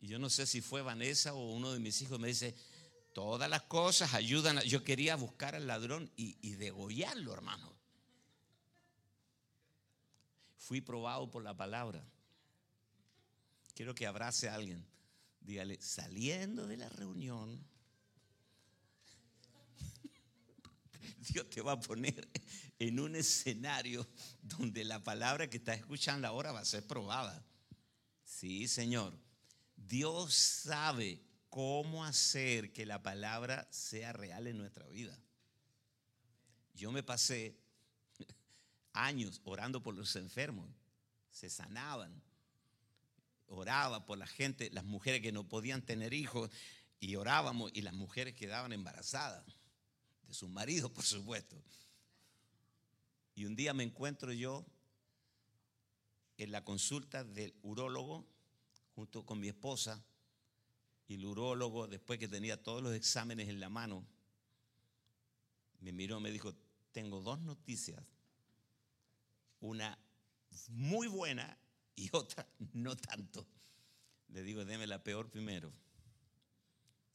Y 0.00 0.08
yo 0.08 0.18
no 0.18 0.30
sé 0.30 0.46
si 0.46 0.60
fue 0.60 0.82
Vanessa 0.82 1.34
o 1.34 1.52
uno 1.52 1.72
de 1.72 1.80
mis 1.80 2.00
hijos 2.02 2.18
me 2.18 2.28
dice, 2.28 2.54
todas 3.12 3.50
las 3.50 3.62
cosas 3.62 4.14
ayudan. 4.14 4.60
Yo 4.60 4.84
quería 4.84 5.16
buscar 5.16 5.54
al 5.54 5.66
ladrón 5.66 6.10
y, 6.16 6.36
y 6.40 6.54
degollarlo, 6.54 7.32
hermano. 7.32 7.77
Fui 10.68 10.82
probado 10.82 11.30
por 11.30 11.42
la 11.42 11.56
palabra. 11.56 12.04
Quiero 13.74 13.94
que 13.94 14.06
abrace 14.06 14.50
a 14.50 14.54
alguien. 14.54 14.86
Dígale, 15.40 15.80
saliendo 15.80 16.66
de 16.66 16.76
la 16.76 16.90
reunión, 16.90 17.58
Dios 21.32 21.48
te 21.48 21.62
va 21.62 21.72
a 21.72 21.80
poner 21.80 22.28
en 22.78 23.00
un 23.00 23.16
escenario 23.16 24.06
donde 24.42 24.84
la 24.84 25.02
palabra 25.02 25.48
que 25.48 25.56
estás 25.56 25.78
escuchando 25.78 26.28
ahora 26.28 26.52
va 26.52 26.60
a 26.60 26.66
ser 26.66 26.86
probada. 26.86 27.42
Sí, 28.22 28.68
Señor. 28.68 29.18
Dios 29.74 30.34
sabe 30.34 31.22
cómo 31.48 32.04
hacer 32.04 32.74
que 32.74 32.84
la 32.84 33.02
palabra 33.02 33.66
sea 33.70 34.12
real 34.12 34.46
en 34.46 34.58
nuestra 34.58 34.86
vida. 34.88 35.18
Yo 36.74 36.92
me 36.92 37.02
pasé 37.02 37.56
años 39.04 39.40
orando 39.44 39.82
por 39.82 39.94
los 39.94 40.14
enfermos, 40.16 40.68
se 41.30 41.50
sanaban. 41.50 42.22
Oraba 43.46 44.04
por 44.04 44.18
la 44.18 44.26
gente, 44.26 44.70
las 44.72 44.84
mujeres 44.84 45.22
que 45.22 45.32
no 45.32 45.48
podían 45.48 45.82
tener 45.82 46.12
hijos, 46.12 46.50
y 47.00 47.16
orábamos, 47.16 47.70
y 47.74 47.82
las 47.82 47.94
mujeres 47.94 48.34
quedaban 48.34 48.72
embarazadas, 48.72 49.44
de 50.26 50.34
su 50.34 50.48
marido, 50.48 50.92
por 50.92 51.04
supuesto. 51.04 51.56
Y 53.34 53.44
un 53.44 53.54
día 53.54 53.72
me 53.72 53.84
encuentro 53.84 54.32
yo 54.32 54.66
en 56.36 56.52
la 56.52 56.64
consulta 56.64 57.24
del 57.24 57.54
urólogo 57.62 58.26
junto 58.94 59.24
con 59.24 59.38
mi 59.38 59.48
esposa 59.48 60.04
y 61.06 61.14
el 61.14 61.24
urólogo, 61.24 61.86
después 61.86 62.18
que 62.18 62.28
tenía 62.28 62.62
todos 62.62 62.82
los 62.82 62.94
exámenes 62.94 63.48
en 63.48 63.60
la 63.60 63.68
mano, 63.68 64.04
me 65.80 65.92
miró 65.92 66.18
y 66.18 66.22
me 66.22 66.30
dijo, 66.30 66.54
tengo 66.92 67.20
dos 67.20 67.40
noticias, 67.40 68.04
una 69.60 69.98
muy 70.68 71.06
buena 71.06 71.56
y 71.94 72.08
otra 72.12 72.46
no 72.74 72.96
tanto. 72.96 73.46
Le 74.28 74.42
digo, 74.42 74.64
deme 74.64 74.86
la 74.86 75.02
peor 75.02 75.30
primero, 75.30 75.72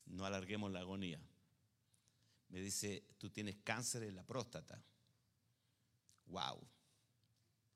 no 0.08 0.26
alarguemos 0.26 0.72
la 0.72 0.80
agonía. 0.80 1.22
Me 2.50 2.60
dice, 2.60 3.04
tú 3.18 3.30
tienes 3.30 3.58
cáncer 3.64 4.04
en 4.04 4.16
la 4.16 4.24
próstata. 4.24 4.82
Wow, 6.28 6.68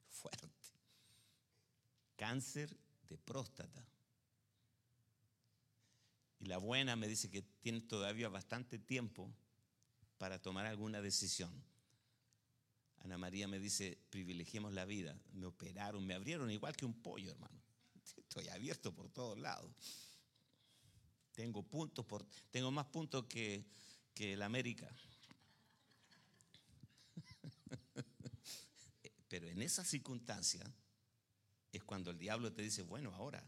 fuerte. 0.09 0.47
Cáncer 2.15 2.75
de 3.09 3.17
próstata. 3.17 3.85
Y 6.39 6.45
la 6.45 6.57
buena 6.57 6.95
me 6.95 7.07
dice 7.07 7.29
que 7.29 7.41
tiene 7.41 7.81
todavía 7.81 8.29
bastante 8.29 8.77
tiempo 8.77 9.31
para 10.17 10.39
tomar 10.41 10.65
alguna 10.65 11.01
decisión. 11.01 11.51
Ana 12.99 13.17
María 13.17 13.47
me 13.47 13.59
dice, 13.59 13.97
privilegiemos 14.09 14.73
la 14.73 14.85
vida. 14.85 15.19
Me 15.33 15.45
operaron, 15.45 16.05
me 16.05 16.13
abrieron 16.13 16.51
igual 16.51 16.75
que 16.75 16.85
un 16.85 16.93
pollo, 17.01 17.31
hermano. 17.31 17.61
Estoy 18.17 18.47
abierto 18.49 18.93
por 18.93 19.09
todos 19.09 19.37
lados. 19.37 19.71
Tengo 21.33 21.63
puntos, 21.63 22.05
por, 22.05 22.25
tengo 22.49 22.71
más 22.71 22.87
puntos 22.87 23.25
que, 23.25 23.65
que 24.13 24.33
el 24.33 24.41
América. 24.41 24.89
Pero 29.27 29.47
en 29.47 29.61
esa 29.61 29.83
circunstancia 29.83 30.65
es 31.71 31.83
cuando 31.83 32.11
el 32.11 32.17
diablo 32.17 32.51
te 32.51 32.61
dice, 32.61 32.81
bueno, 32.81 33.13
ahora, 33.13 33.43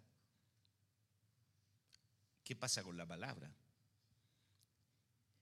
¿qué 2.43 2.55
pasa 2.55 2.83
con 2.83 2.95
la 2.97 3.07
palabra? 3.07 3.51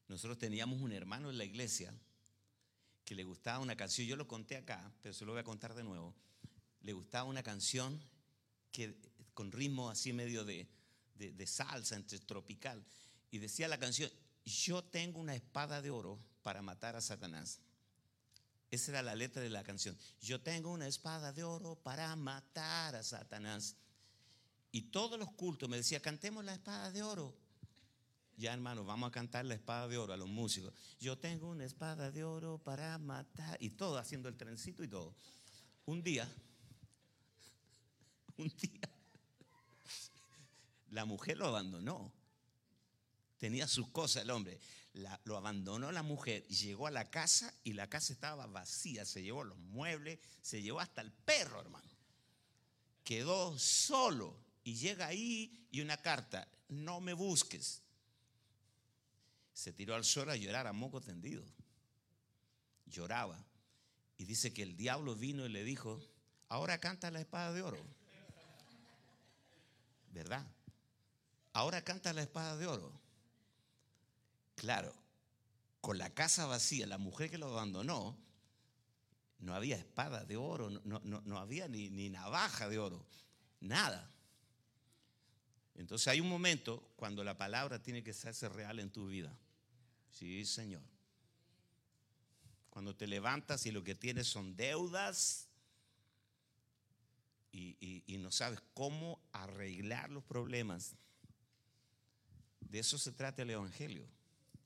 Nosotros 0.08 0.38
teníamos 0.38 0.82
un 0.82 0.94
hermano 0.94 1.30
en 1.30 1.38
la 1.38 1.44
iglesia 1.44 1.94
que 3.08 3.16
le 3.16 3.24
gustaba 3.24 3.60
una 3.60 3.78
canción, 3.78 4.06
yo 4.06 4.18
lo 4.18 4.28
conté 4.28 4.58
acá, 4.58 4.92
pero 5.02 5.14
se 5.14 5.24
lo 5.24 5.32
voy 5.32 5.40
a 5.40 5.46
contar 5.46 5.74
de 5.74 5.82
nuevo. 5.82 6.14
Le 6.82 6.92
gustaba 6.92 7.24
una 7.24 7.42
canción 7.42 7.98
que, 8.74 8.98
con 9.34 9.50
ritmo 9.54 9.90
así 9.90 10.12
medio 10.12 10.44
de, 10.44 10.68
de 11.16 11.48
salsa, 11.48 11.96
entre 11.96 12.20
tropical. 12.20 12.84
Y 13.32 13.38
decía 13.38 13.70
la 13.70 13.80
canción, 13.80 14.12
yo 14.44 14.84
tengo 14.84 15.22
una 15.22 15.36
espada 15.36 15.82
de 15.82 15.90
oro 15.90 16.20
para 16.44 16.62
matar 16.62 16.98
a 16.98 17.02
Satanás. 17.02 17.62
Esa 18.72 18.92
era 18.92 19.02
la 19.02 19.16
letra 19.16 19.42
de 19.42 19.52
la 19.52 19.64
canción. 19.64 19.98
Yo 20.20 20.42
tengo 20.42 20.70
una 20.70 20.90
espada 20.90 21.32
de 21.32 21.46
oro 21.46 21.76
para 21.76 22.14
matar 22.18 22.94
a 22.94 23.04
Satanás. 23.04 23.78
Y 24.74 24.82
todos 24.92 25.18
los 25.18 25.32
cultos 25.32 25.70
me 25.70 25.78
decían, 25.78 26.02
cantemos 26.02 26.44
la 26.44 26.56
espada 26.56 26.92
de 26.92 27.04
oro. 27.04 27.34
Ya 28.38 28.54
hermano, 28.54 28.86
vamos 28.86 29.10
a 29.10 29.12
cantar 29.12 29.46
la 29.46 29.56
espada 29.56 29.88
de 29.88 29.98
oro 29.98 30.14
a 30.14 30.18
los 30.18 30.30
músicos. 30.30 30.74
Yo 31.00 31.18
tengo 31.18 31.50
una 31.50 31.66
espada 31.66 32.12
de 32.12 32.24
oro 32.24 32.60
para 32.60 32.98
matar. 32.98 33.58
Y 33.60 33.72
todo 33.72 33.98
haciendo 33.98 34.30
el 34.30 34.38
trencito 34.38 34.84
y 34.84 34.88
todo. 34.88 35.16
Un 35.86 36.04
día, 36.04 36.32
un 38.38 38.48
día, 38.62 38.90
la 40.92 41.06
mujer 41.06 41.38
lo 41.38 41.48
abandonó. 41.48 42.14
Tenía 43.38 43.68
sus 43.68 43.90
cosas 43.90 44.24
el 44.24 44.32
hombre 44.32 44.60
lo 45.26 45.38
abandonó 45.38 45.92
la 45.92 46.04
mujer, 46.04 46.46
llegó 46.48 46.88
a 46.88 46.92
la 46.92 47.10
casa 47.10 47.54
y 47.64 47.74
la 47.74 47.88
casa 47.88 48.14
estaba 48.14 48.46
vacía, 48.48 49.06
se 49.06 49.22
llevó 49.22 49.44
los 49.44 49.58
muebles, 49.58 50.20
se 50.42 50.62
llevó 50.62 50.80
hasta 50.80 51.02
el 51.02 51.12
perro, 51.12 51.62
hermano. 51.62 51.88
Quedó 53.04 53.58
solo 53.58 54.36
y 54.64 54.76
llega 54.76 55.08
ahí 55.08 55.68
y 55.72 55.82
una 55.82 55.98
carta, 55.98 56.48
no 56.70 57.00
me 57.00 57.14
busques. 57.14 57.84
Se 59.58 59.74
tiró 59.74 59.96
al 59.96 60.04
suelo 60.04 60.32
a 60.32 60.36
llorar 60.36 60.68
a 60.68 60.72
moco 60.72 61.02
tendido. 61.02 61.44
Lloraba. 62.86 63.44
Y 64.20 64.26
dice 64.26 64.54
que 64.54 64.62
el 64.62 64.78
diablo 64.78 65.16
vino 65.16 65.48
y 65.48 65.50
le 65.50 65.64
dijo, 65.64 66.00
ahora 66.48 66.80
canta 66.80 67.10
la 67.10 67.22
espada 67.22 67.52
de 67.54 67.64
oro. 67.64 67.84
¿Verdad? 70.12 70.46
Ahora 71.54 71.84
canta 71.84 72.14
la 72.14 72.22
espada 72.22 72.56
de 72.56 72.68
oro. 72.68 73.02
Claro, 74.58 74.94
con 75.82 75.98
la 75.98 76.12
casa 76.12 76.46
vacía, 76.46 76.86
la 76.86 77.00
mujer 77.00 77.32
que 77.32 77.40
lo 77.40 77.48
abandonó, 77.48 78.16
no 79.40 79.56
había 79.56 79.76
espada 79.76 80.24
de 80.24 80.38
oro, 80.38 80.70
no, 80.70 81.40
había 81.40 81.68
ni, 81.68 81.90
ni 81.90 82.12
navaja 82.12 82.70
de 82.70 82.78
oro, 82.78 83.04
nada. 83.60 84.08
Entonces 85.74 86.10
hay 86.10 86.22
un 86.22 86.30
momento 86.30 86.92
cuando 86.96 87.24
la 87.24 87.36
palabra 87.36 87.82
tiene 87.82 88.04
que 88.04 88.12
hacerse 88.12 88.50
real 88.50 88.80
en 88.80 88.92
tu 88.92 89.08
vida. 89.08 89.36
Sí, 90.18 90.46
Señor. 90.46 90.82
Cuando 92.72 92.96
te 92.96 93.06
levantas 93.06 93.68
y 93.68 93.72
lo 93.72 93.84
que 93.84 93.94
tienes 93.94 94.26
son 94.26 94.56
deudas 94.56 95.48
y, 97.52 98.18
no 98.20 98.32
sabes 98.32 98.60
cómo 98.74 99.22
arreglar 99.32 100.10
los 100.10 100.24
problemas. 100.24 100.96
De 102.62 102.80
eso 102.80 102.98
se 102.98 103.12
trata 103.12 103.44
el 103.44 103.52
Evangelio 103.52 104.08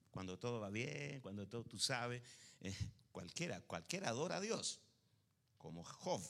cuando 0.09 0.39
todo 0.39 0.61
va 0.61 0.69
bien, 0.69 1.19
cuando 1.19 1.45
todo 1.47 1.65
tú 1.65 1.77
sabes, 1.77 2.21
eh, 2.61 2.73
cualquiera, 3.11 3.59
cualquiera 3.61 4.09
adora 4.09 4.37
a 4.37 4.41
Dios, 4.41 4.79
como 5.57 5.83
Job. 5.83 6.21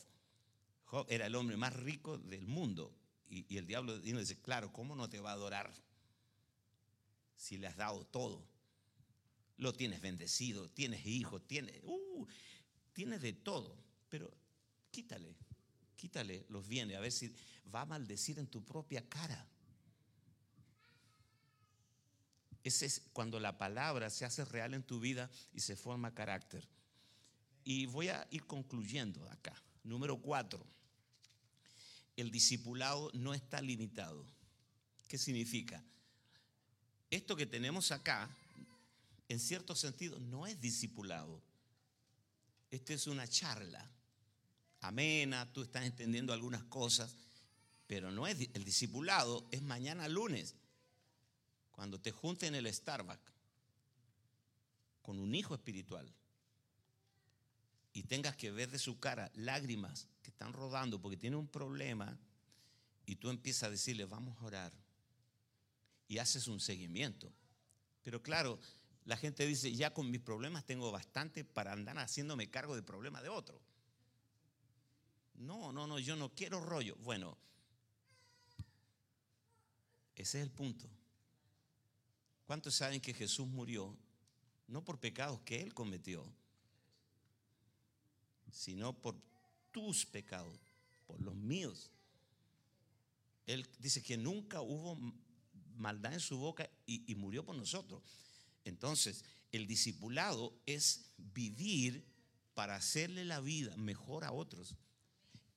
Job 0.85 1.05
era 1.09 1.27
el 1.27 1.35
hombre 1.35 1.57
más 1.57 1.73
rico 1.73 2.17
del 2.17 2.47
mundo 2.47 2.91
y, 3.29 3.55
el 3.55 3.67
diablo 3.67 3.99
dice, 3.99 4.41
claro, 4.41 4.73
¿cómo 4.73 4.95
no 4.95 5.09
te 5.09 5.19
va 5.19 5.29
a 5.29 5.33
adorar 5.33 5.71
si 7.35 7.57
le 7.57 7.67
has 7.67 7.77
dado 7.77 8.03
todo? 8.05 8.50
Lo 9.61 9.73
tienes 9.73 10.01
bendecido, 10.01 10.67
tienes 10.71 11.05
hijos, 11.05 11.47
tienes, 11.47 11.79
uh, 11.83 12.27
tienes 12.93 13.21
de 13.21 13.31
todo, 13.31 13.77
pero 14.09 14.35
quítale, 14.89 15.35
quítale 15.95 16.47
los 16.49 16.67
bienes, 16.67 16.97
a 16.97 16.99
ver 16.99 17.11
si 17.11 17.31
va 17.73 17.81
a 17.81 17.85
maldecir 17.85 18.39
en 18.39 18.47
tu 18.47 18.65
propia 18.65 19.07
cara. 19.07 19.47
Ese 22.63 22.87
es 22.87 23.03
cuando 23.13 23.39
la 23.39 23.59
palabra 23.59 24.09
se 24.09 24.25
hace 24.25 24.45
real 24.45 24.73
en 24.73 24.81
tu 24.81 24.99
vida 24.99 25.29
y 25.53 25.59
se 25.59 25.75
forma 25.75 26.15
carácter. 26.15 26.67
Y 27.63 27.85
voy 27.85 28.07
a 28.07 28.27
ir 28.31 28.47
concluyendo 28.47 29.29
acá. 29.29 29.53
Número 29.83 30.19
cuatro, 30.19 30.65
el 32.17 32.31
discipulado 32.31 33.11
no 33.13 33.35
está 33.35 33.61
limitado. 33.61 34.25
¿Qué 35.07 35.19
significa? 35.19 35.83
Esto 37.11 37.35
que 37.35 37.45
tenemos 37.45 37.91
acá, 37.91 38.27
en 39.31 39.39
cierto 39.39 39.75
sentido, 39.75 40.19
no 40.19 40.47
es 40.47 40.59
discipulado. 40.59 41.41
Esta 42.69 42.93
es 42.93 43.07
una 43.07 43.27
charla 43.27 43.89
amena, 44.81 45.51
tú 45.53 45.61
estás 45.61 45.85
entendiendo 45.85 46.33
algunas 46.33 46.63
cosas, 46.63 47.15
pero 47.87 48.11
no 48.11 48.27
es 48.27 48.37
el 48.53 48.63
discipulado, 48.63 49.47
es 49.51 49.61
mañana 49.61 50.07
lunes 50.07 50.55
cuando 51.71 51.99
te 51.99 52.11
junte 52.11 52.47
en 52.47 52.55
el 52.55 52.71
Starbucks 52.71 53.31
con 55.01 55.19
un 55.19 55.33
hijo 55.35 55.55
espiritual 55.55 56.11
y 57.93 58.03
tengas 58.03 58.35
que 58.35 58.51
ver 58.51 58.71
de 58.71 58.79
su 58.79 58.99
cara 58.99 59.31
lágrimas 59.35 60.07
que 60.21 60.29
están 60.29 60.53
rodando 60.53 61.01
porque 61.01 61.17
tiene 61.17 61.35
un 61.35 61.47
problema 61.47 62.17
y 63.05 63.15
tú 63.15 63.29
empiezas 63.29 63.63
a 63.63 63.71
decirle, 63.71 64.05
vamos 64.05 64.37
a 64.39 64.45
orar 64.45 64.73
y 66.07 66.17
haces 66.19 66.47
un 66.47 66.59
seguimiento. 66.59 67.31
Pero 68.03 68.21
claro, 68.21 68.59
la 69.05 69.17
gente 69.17 69.45
dice, 69.45 69.73
ya 69.73 69.93
con 69.93 70.09
mis 70.11 70.21
problemas 70.21 70.65
tengo 70.65 70.91
bastante 70.91 71.43
para 71.43 71.73
andar 71.73 71.97
haciéndome 71.97 72.49
cargo 72.49 72.75
del 72.75 72.83
problema 72.83 73.21
de 73.21 73.29
otro. 73.29 73.61
No, 75.35 75.71
no, 75.71 75.87
no, 75.87 75.97
yo 75.99 76.15
no 76.15 76.33
quiero 76.33 76.59
rollo. 76.59 76.95
Bueno, 76.97 77.37
ese 80.15 80.39
es 80.39 80.43
el 80.43 80.51
punto. 80.51 80.87
¿Cuántos 82.45 82.75
saben 82.75 83.01
que 83.01 83.13
Jesús 83.13 83.47
murió 83.47 83.97
no 84.67 84.83
por 84.83 84.99
pecados 84.99 85.41
que 85.41 85.61
Él 85.61 85.73
cometió, 85.73 86.23
sino 88.51 88.93
por 88.93 89.15
tus 89.71 90.05
pecados, 90.05 90.59
por 91.07 91.19
los 91.21 91.35
míos? 91.35 91.91
Él 93.47 93.67
dice 93.79 94.03
que 94.03 94.17
nunca 94.17 94.61
hubo 94.61 94.97
maldad 95.75 96.13
en 96.13 96.19
su 96.19 96.37
boca 96.37 96.69
y, 96.85 97.15
murió 97.15 97.43
por 97.43 97.55
nosotros. 97.55 98.03
Entonces, 98.65 99.23
el 99.51 99.67
discipulado 99.67 100.53
es 100.65 101.11
vivir 101.17 102.05
para 102.53 102.75
hacerle 102.75 103.25
la 103.25 103.39
vida 103.39 103.75
mejor 103.77 104.23
a 104.23 104.31
otros. 104.31 104.75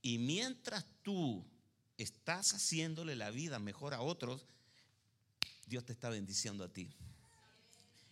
Y 0.03 0.19
mientras 0.19 0.85
tú 1.03 1.45
estás 1.99 2.53
haciéndole 2.53 3.17
la 3.17 3.31
vida 3.31 3.59
mejor 3.59 3.95
a 3.95 4.01
otros, 4.01 4.47
Dios 5.67 5.85
te 5.85 5.93
está 5.93 6.11
bendiciendo 6.11 6.65
a 6.65 6.73
ti. 6.73 6.91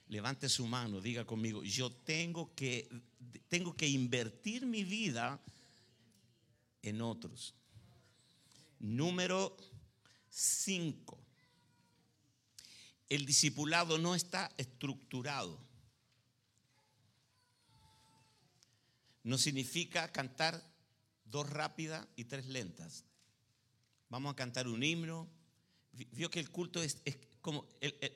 Levante 0.08 0.48
su 0.48 0.66
mano, 0.66 1.00
diga 1.00 1.24
conmigo, 1.24 1.62
yo 1.62 1.90
tengo 1.90 2.54
que, 2.54 2.88
tengo 3.48 3.74
que 3.76 3.88
invertir 3.88 4.66
mi 4.66 4.84
vida 4.84 5.40
en 6.82 7.00
otros. 7.00 7.54
Número 8.78 9.56
5. 10.28 11.21
El 13.12 13.26
discipulado 13.26 13.98
no 13.98 14.14
está 14.14 14.50
estructurado. 14.56 15.60
No 19.22 19.36
significa 19.36 20.10
cantar 20.10 20.66
dos 21.26 21.46
rápidas 21.50 22.08
y 22.16 22.24
tres 22.24 22.46
lentas. 22.46 23.04
Vamos 24.08 24.32
a 24.32 24.36
cantar 24.36 24.66
un 24.66 24.82
himno. 24.82 25.28
Vio 25.92 26.30
que 26.30 26.40
el 26.40 26.48
culto 26.48 26.82
es, 26.82 27.02
como, 27.42 27.68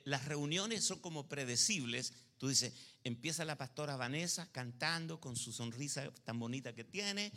las 0.05 0.25
reuniones 0.25 0.83
son 0.83 0.97
como 0.97 1.29
predecibles. 1.29 2.13
Tú 2.39 2.47
dices, 2.47 2.73
empieza 3.03 3.45
la 3.45 3.55
pastora 3.55 3.97
Vanessa 3.97 4.51
cantando 4.51 5.21
con 5.21 5.35
su 5.35 5.53
sonrisa 5.53 6.11
tan 6.23 6.39
bonita 6.39 6.73
que 6.73 6.83
tiene, 6.83 7.31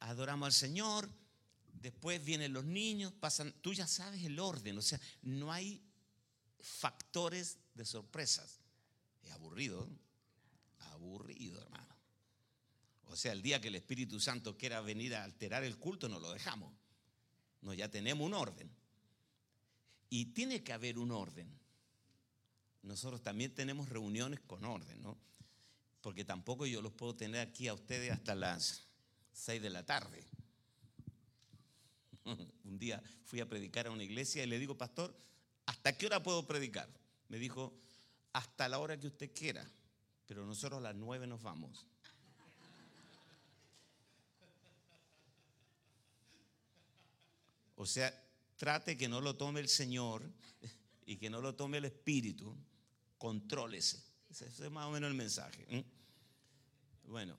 adoramos 0.00 0.46
al 0.46 0.52
Señor, 0.52 1.08
después 1.74 2.24
vienen 2.24 2.52
los 2.52 2.64
niños, 2.64 3.12
pasan, 3.12 3.54
tú 3.60 3.72
ya 3.74 3.86
sabes 3.86 4.24
el 4.24 4.40
orden, 4.40 4.76
o 4.76 4.82
sea, 4.82 5.00
no 5.22 5.52
hay 5.52 5.87
factores 6.60 7.58
de 7.74 7.84
sorpresas. 7.84 8.60
Es 9.22 9.30
aburrido, 9.32 9.88
aburrido, 10.78 11.60
hermano. 11.60 11.96
O 13.06 13.16
sea, 13.16 13.32
el 13.32 13.42
día 13.42 13.60
que 13.60 13.68
el 13.68 13.74
Espíritu 13.74 14.20
Santo 14.20 14.56
quiera 14.56 14.80
venir 14.80 15.14
a 15.14 15.24
alterar 15.24 15.64
el 15.64 15.78
culto, 15.78 16.08
no 16.08 16.20
lo 16.20 16.32
dejamos. 16.32 16.72
No, 17.62 17.72
ya 17.74 17.90
tenemos 17.90 18.26
un 18.26 18.34
orden. 18.34 18.70
Y 20.10 20.26
tiene 20.26 20.62
que 20.62 20.72
haber 20.72 20.98
un 20.98 21.10
orden. 21.10 21.48
Nosotros 22.82 23.22
también 23.22 23.54
tenemos 23.54 23.88
reuniones 23.88 24.40
con 24.40 24.64
orden, 24.64 25.02
¿no? 25.02 25.18
Porque 26.00 26.24
tampoco 26.24 26.66
yo 26.66 26.80
los 26.80 26.92
puedo 26.92 27.14
tener 27.14 27.40
aquí 27.40 27.68
a 27.68 27.74
ustedes 27.74 28.12
hasta 28.12 28.34
las 28.34 28.84
6 29.32 29.62
de 29.62 29.70
la 29.70 29.84
tarde. 29.84 30.24
Un 32.64 32.78
día 32.78 33.02
fui 33.24 33.40
a 33.40 33.48
predicar 33.48 33.86
a 33.86 33.90
una 33.90 34.04
iglesia 34.04 34.44
y 34.44 34.46
le 34.46 34.58
digo, 34.58 34.76
pastor, 34.76 35.16
¿hasta 35.68 35.96
qué 35.96 36.06
hora 36.06 36.22
puedo 36.22 36.46
predicar? 36.46 36.88
Me 37.28 37.38
dijo, 37.38 37.74
hasta 38.32 38.68
la 38.70 38.78
hora 38.78 38.98
que 38.98 39.06
usted 39.06 39.30
quiera, 39.34 39.70
pero 40.26 40.46
nosotros 40.46 40.78
a 40.78 40.80
las 40.80 40.94
9 40.94 41.26
nos 41.26 41.42
vamos. 41.42 41.84
O 47.76 47.84
sea, 47.84 48.12
trate 48.56 48.96
que 48.96 49.08
no 49.08 49.20
lo 49.20 49.36
tome 49.36 49.60
el 49.60 49.68
Señor 49.68 50.22
y 51.04 51.16
que 51.16 51.28
no 51.28 51.42
lo 51.42 51.54
tome 51.54 51.78
el 51.78 51.84
Espíritu, 51.84 52.56
contrólese. 53.18 54.02
Ese 54.30 54.46
es 54.46 54.70
más 54.70 54.86
o 54.86 54.90
menos 54.90 55.08
el 55.10 55.16
mensaje. 55.16 55.84
Bueno, 57.04 57.38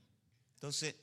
entonces, 0.54 0.96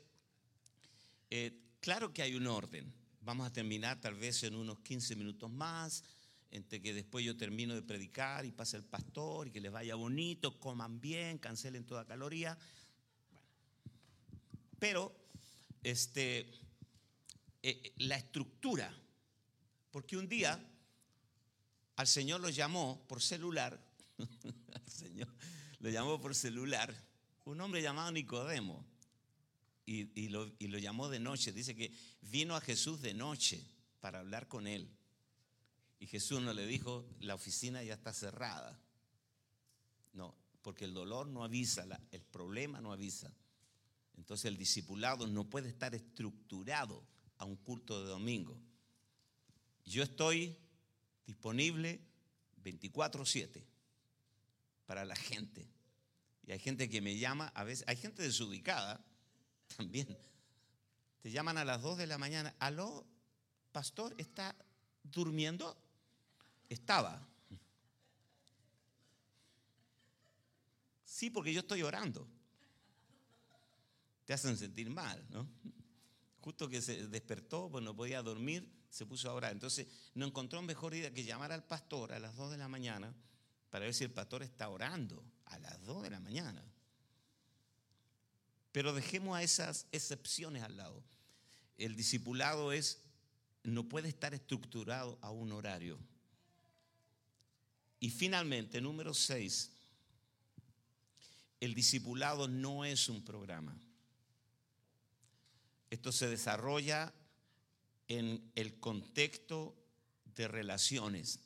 eh, 1.29 1.61
claro 1.81 2.13
que 2.13 2.23
hay 2.23 2.37
un 2.37 2.47
orden. 2.47 2.93
Vamos 3.21 3.49
a 3.49 3.53
terminar 3.53 4.01
tal 4.01 4.15
vez 4.15 4.45
en 4.45 4.55
unos 4.55 4.79
15 4.79 5.17
minutos 5.17 5.51
más, 5.51 6.05
entre 6.51 6.81
que 6.81 6.95
después 6.95 7.25
yo 7.25 7.37
termino 7.37 7.75
de 7.75 7.83
predicar 7.83 8.45
y 8.45 8.53
pase 8.53 8.77
el 8.77 8.85
pastor 8.85 9.49
y 9.49 9.51
que 9.51 9.61
les 9.61 9.73
vaya 9.73 9.95
bonito, 9.95 10.59
coman 10.59 11.01
bien, 11.01 11.39
cancelen 11.39 11.85
toda 11.85 12.07
caloría. 12.07 12.57
Pero 14.79 15.15
este, 15.83 16.41
eh, 16.41 16.53
eh, 17.63 17.93
la 17.99 18.17
estructura, 18.17 18.95
porque 19.91 20.17
un 20.17 20.29
día 20.29 20.63
al 21.97 22.07
Señor 22.07 22.41
lo 22.41 22.51
llamó 22.51 23.05
por 23.09 23.23
celular, 23.23 23.81
al 24.75 24.89
Señor 24.89 25.29
lo 25.81 25.91
llamó 25.91 26.21
por 26.21 26.35
celular, 26.35 26.95
un 27.45 27.61
hombre 27.61 27.83
llamado 27.83 28.11
Nicodemo 28.13 28.85
y, 29.87 30.29
lo, 30.29 30.49
llamó 30.59 31.09
de 31.09 31.21
noche. 31.21 31.53
Dice 31.53 31.75
que 31.77 31.93
vino 32.23 32.57
a 32.57 32.61
Jesús 32.61 33.01
de 33.01 33.15
noche 33.15 33.65
para 34.01 34.21
hablar 34.21 34.49
con 34.49 34.67
él. 34.67 34.91
Y 35.99 36.07
Jesús 36.07 36.41
no 36.43 36.53
le 36.53 36.67
dijo, 36.67 37.09
la 37.21 37.35
oficina 37.35 37.83
ya 37.83 37.95
está 37.95 38.13
cerrada. 38.13 38.79
No, 40.13 40.35
porque 40.63 40.85
el 40.85 40.95
dolor 40.95 41.27
no 41.27 41.45
avisa, 41.45 41.87
el 42.11 42.23
problema 42.23 42.81
no 42.81 42.93
avisa. 42.93 43.33
Entonces 44.17 44.47
el 44.47 44.57
discipulado 44.57 45.27
no 45.27 45.49
puede 45.49 45.69
estar 45.69 45.95
estructurado 45.95 47.07
a 47.39 47.45
un 47.45 47.57
culto 47.57 48.03
de 48.03 48.09
domingo. 48.09 48.59
Yo 49.85 50.03
estoy 50.03 50.57
disponible 51.27 52.01
24/7 52.63 53.65
para 54.87 55.05
la 55.05 55.17
gente. 55.17 55.69
Y 56.47 56.53
hay 56.53 56.59
gente 56.59 56.89
que 56.89 57.01
me 57.01 57.19
llama, 57.19 57.49
a 57.55 57.65
veces, 57.65 57.85
hay 57.89 57.97
gente 57.97 58.23
desubicada 58.23 59.05
también. 59.77 60.17
Te 61.21 61.31
llaman 61.31 61.59
a 61.59 61.65
las 61.65 61.83
2 61.83 61.99
de 61.99 62.07
la 62.07 62.19
mañana. 62.19 62.55
Aló, 62.59 63.05
pastor, 63.73 64.15
¿está 64.17 64.55
durmiendo? 65.03 65.77
Estaba. 66.69 67.27
Sí, 71.05 71.31
porque 71.31 71.53
yo 71.53 71.61
estoy 71.61 71.83
orando. 71.83 72.29
Te 74.25 74.35
hacen 74.35 74.57
sentir 74.59 74.91
mal, 74.91 75.25
¿no? 75.31 75.49
Justo 76.41 76.69
que 76.69 76.83
se 76.83 77.09
despertó, 77.09 77.71
pues 77.71 77.83
no 77.83 77.97
podía 77.97 78.23
dormir, 78.23 78.71
se 78.91 79.07
puso 79.07 79.31
a 79.31 79.35
orar. 79.35 79.53
Entonces 79.53 79.87
no 80.15 80.27
encontró 80.27 80.61
mejor 80.63 80.95
idea 80.95 81.15
que 81.15 81.25
llamar 81.25 81.53
al 81.53 81.65
pastor 81.65 82.13
a 82.13 82.19
las 82.19 82.37
2 82.37 82.51
de 82.51 82.59
la 82.59 82.69
mañana 82.69 83.15
para 83.71 83.85
ver 83.85 83.95
si 83.95 84.05
el 84.05 84.11
pastor 84.11 84.43
está 84.43 84.69
orando 84.69 85.25
a 85.47 85.59
las 85.59 85.83
2 85.85 86.03
de 86.03 86.11
la 86.11 86.21
mañana. 86.21 86.63
Pero 88.73 88.93
dejemos 88.93 89.37
a 89.37 89.43
esas 89.43 89.87
excepciones 89.93 90.63
al 90.63 90.77
lado. 90.77 91.03
El 91.79 91.97
discipulado 91.97 92.73
es, 92.73 93.03
no 93.63 93.89
puede 93.89 94.09
estar 94.09 94.35
estructurado 94.35 95.19
a 95.23 95.31
un 95.31 95.53
horario. 95.53 95.99
Y 98.07 98.11
finalmente, 98.11 98.81
número 98.81 99.13
6, 99.13 99.69
el 101.59 101.75
discipulado 101.75 102.47
no 102.47 102.85
es 102.85 103.09
un 103.09 103.25
programa. 103.25 103.77
Esto 105.91 106.13
se 106.13 106.29
desarrolla 106.29 107.13
en 108.07 108.49
el 108.55 108.79
contexto 108.79 109.75
de 110.37 110.47
relaciones 110.47 111.41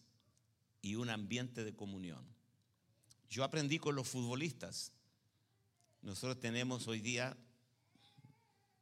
y 0.83 0.97
un 0.97 1.09
ambiente 1.09 1.65
de 1.65 1.73
comunión. 1.73 2.23
Yo 3.31 3.43
aprendí 3.43 3.79
con 3.79 3.95
los 3.95 4.07
futbolistas. 4.07 4.93
Nosotros 6.03 6.41
tenemos 6.41 6.87
hoy 6.89 7.01
día, 7.01 7.39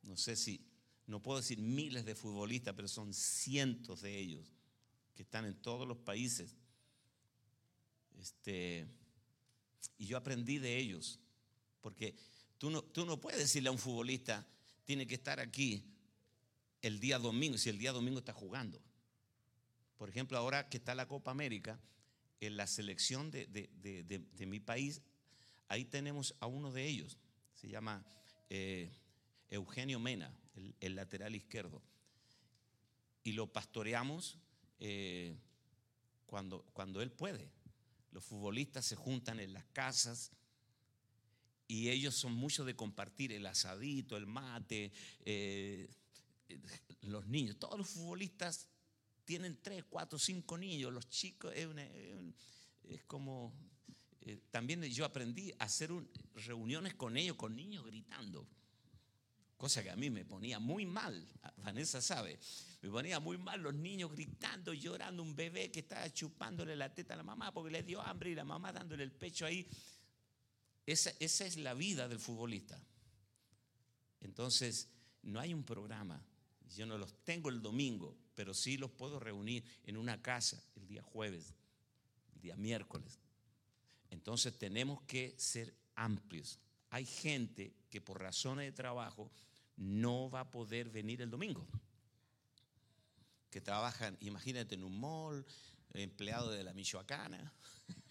no 0.03 0.17
sé 0.17 0.35
si, 0.35 0.67
no 1.07 1.23
puedo 1.23 1.39
decir 1.39 1.61
miles 1.61 2.05
de 2.05 2.17
futbolistas, 2.17 2.75
pero 2.75 2.89
son 2.89 3.15
cientos 3.15 4.01
de 4.01 4.19
ellos 4.19 4.53
que 5.15 5.23
están 5.23 5.45
en 5.45 5.55
todos 5.55 5.87
los 5.87 5.99
países. 5.99 6.58
Este, 8.19 8.87
y 9.97 10.07
yo 10.07 10.17
aprendí 10.17 10.59
de 10.59 10.77
ellos, 10.77 11.21
porque 11.81 12.17
tú 12.59 12.71
no, 12.71 12.83
tú 12.83 13.07
no 13.07 13.21
puedes 13.21 13.39
decirle 13.39 13.69
a 13.69 13.73
un 13.73 13.79
futbolista, 13.79 14.47
tiene 14.85 15.07
que 15.07 15.15
estar 15.15 15.41
aquí 15.41 15.85
el 16.83 17.01
día 17.01 17.19
domingo, 17.19 17.59
si 17.59 17.69
el 17.71 17.79
día 17.79 17.93
domingo 17.93 18.19
está 18.19 18.33
jugando. 18.33 18.81
Por 19.97 20.09
ejemplo, 20.09 20.39
ahora 20.39 20.69
que 20.69 20.77
está 20.77 20.95
la 20.95 21.09
Copa 21.09 21.31
América, 21.31 21.81
en 22.41 22.57
la 22.57 22.67
selección 22.67 23.31
de, 23.31 24.47
mi 24.47 24.61
país, 24.61 25.03
ahí 25.69 25.85
tenemos 25.85 26.35
a 26.41 26.47
uno 26.47 26.73
de 26.73 26.87
ellos, 26.87 27.19
se 27.55 27.69
llama 27.69 28.05
eh, 28.49 28.93
Eugenio 29.51 29.99
Mena, 29.99 30.33
el, 30.81 30.95
lateral 30.95 31.35
izquierdo. 31.35 31.83
Y 33.25 33.33
lo 33.33 33.53
pastoreamos 33.53 34.39
eh, 34.79 35.37
cuando, 36.27 36.63
cuando 36.73 37.03
él 37.03 37.11
puede. 37.11 37.51
Los 38.11 38.25
futbolistas 38.25 38.85
se 38.85 38.97
juntan 38.97 39.41
en 39.41 39.53
las 39.53 39.65
casas 39.67 40.31
y 41.67 41.91
ellos 41.91 42.15
son 42.15 42.33
muchos 42.33 42.67
de 42.67 42.75
compartir 42.75 43.33
el 43.33 43.45
asadito, 43.47 44.17
el 44.17 44.27
mate, 44.27 44.91
eh, 45.25 45.89
los 47.03 47.27
niños. 47.27 47.59
Todos 47.59 47.79
los 47.79 47.89
futbolistas 47.89 48.67
tienen 49.27 49.59
tres, 49.63 49.85
cuatro, 49.89 50.19
cinco 50.19 50.57
niños, 50.57 50.91
los 50.91 51.11
chicos, 51.11 51.53
es, 51.55 53.05
como, 53.07 53.53
eh, 54.23 54.41
también 54.51 54.83
yo 54.85 55.05
aprendí 55.05 55.53
a 55.59 55.65
hacer 55.65 55.91
reuniones 56.35 56.95
con 56.95 57.19
ellos, 57.19 57.37
con 57.37 57.55
niños 57.55 57.85
gritando, 57.85 58.49
cosa 59.59 59.83
que 59.83 59.91
a 59.91 59.97
mí 59.97 60.09
me 60.09 60.25
ponía 60.25 60.59
muy 60.59 60.87
mal, 60.87 61.29
Vanessa 61.59 62.01
sabe, 62.01 62.39
me 62.81 62.89
ponía 62.89 63.19
muy 63.19 63.37
mal 63.37 63.61
los 63.61 63.75
niños 63.75 64.13
gritando, 64.13 64.73
llorando, 64.73 65.23
un 65.23 65.35
bebé 65.35 65.71
que 65.71 65.81
estaba 65.81 66.11
chupándole 66.13 66.77
la 66.77 66.95
teta 66.95 67.15
a 67.15 67.17
la 67.17 67.25
mamá 67.25 67.53
porque 67.53 67.73
le 67.73 67.83
dio 67.83 68.01
hambre 68.01 68.31
y 68.31 68.35
la 68.37 68.45
mamá 68.45 68.73
dándole 68.73 69.03
el 69.03 69.11
pecho 69.11 69.45
ahí. 69.45 69.69
Esa, 70.87 71.13
esa 71.19 71.45
es 71.45 71.57
la 71.57 71.75
vida 71.75 72.09
del 72.09 72.21
futbolista. 72.21 72.81
Entonces, 74.21 74.89
no 75.23 75.41
hay 75.41 75.53
un 75.53 75.65
programa. 75.65 76.25
Yo 76.77 76.87
no 76.87 76.97
los 76.97 77.13
tengo 77.25 77.49
el 77.49 77.61
domingo, 77.61 78.17
pero 78.35 78.55
sí 78.55 78.77
los 78.77 78.91
puedo 78.93 79.19
reunir 79.19 79.65
en 79.85 79.97
una 79.97 80.23
casa 80.23 80.63
el 80.77 80.87
día 80.87 81.03
jueves, 81.03 81.53
el 82.35 82.41
día 82.41 82.57
miércoles. 82.57 83.19
Entonces 84.11 84.57
tenemos 84.57 85.03
que 85.03 85.35
ser 85.37 85.75
amplios. 85.97 86.61
Hay 86.91 87.05
gente 87.05 87.75
que 87.91 88.01
por 88.01 88.21
razones 88.21 88.67
de 88.67 88.73
trabajo 88.73 89.31
no 89.79 90.29
va 90.29 90.41
a 90.41 90.51
poder 90.51 90.91
venir 90.91 91.23
el 91.23 91.31
domingo. 91.31 91.67
Que 93.51 93.61
trabajan, 93.61 94.17
imagínate, 94.21 94.75
en 94.75 94.85
un 94.85 95.01
mall, 95.01 95.47
empleado 95.95 96.51
de 96.51 96.65
la 96.65 96.75
Michoacana. 96.75 97.53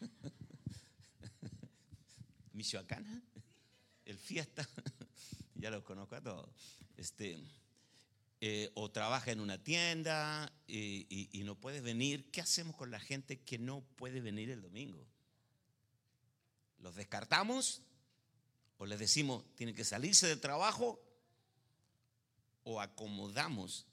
Michoacana, 2.54 3.22
el 4.06 4.18
fiesta, 4.18 4.68
ya 5.56 5.70
los 5.70 5.84
conozco 5.84 6.16
a 6.16 6.22
todos. 6.22 6.50
Este, 6.96 7.40
eh, 8.40 8.72
o 8.76 8.92
trabaja 8.92 9.32
en 9.32 9.40
una 9.40 9.64
tienda 9.64 10.52
y, 10.68 11.42
no 11.44 11.56
puede 11.56 11.82
venir, 11.82 12.30
¿qué 12.32 12.42
hacemos 12.42 12.76
con 12.76 12.92
la 12.92 13.00
gente 13.00 13.40
que 13.40 13.58
no 13.58 13.82
puede 13.96 14.22
venir 14.22 14.50
el 14.50 14.62
domingo? 14.62 15.06
¿Los 16.80 16.96
descartamos? 16.96 17.82
¿O 18.78 18.86
les 18.86 19.00
decimos, 19.00 19.44
tienen 19.56 19.76
que 19.76 19.84
salirse 19.84 20.28
del 20.28 20.40
trabajo? 20.40 21.02
¿O 22.70 22.82
acomodamos 22.82 23.86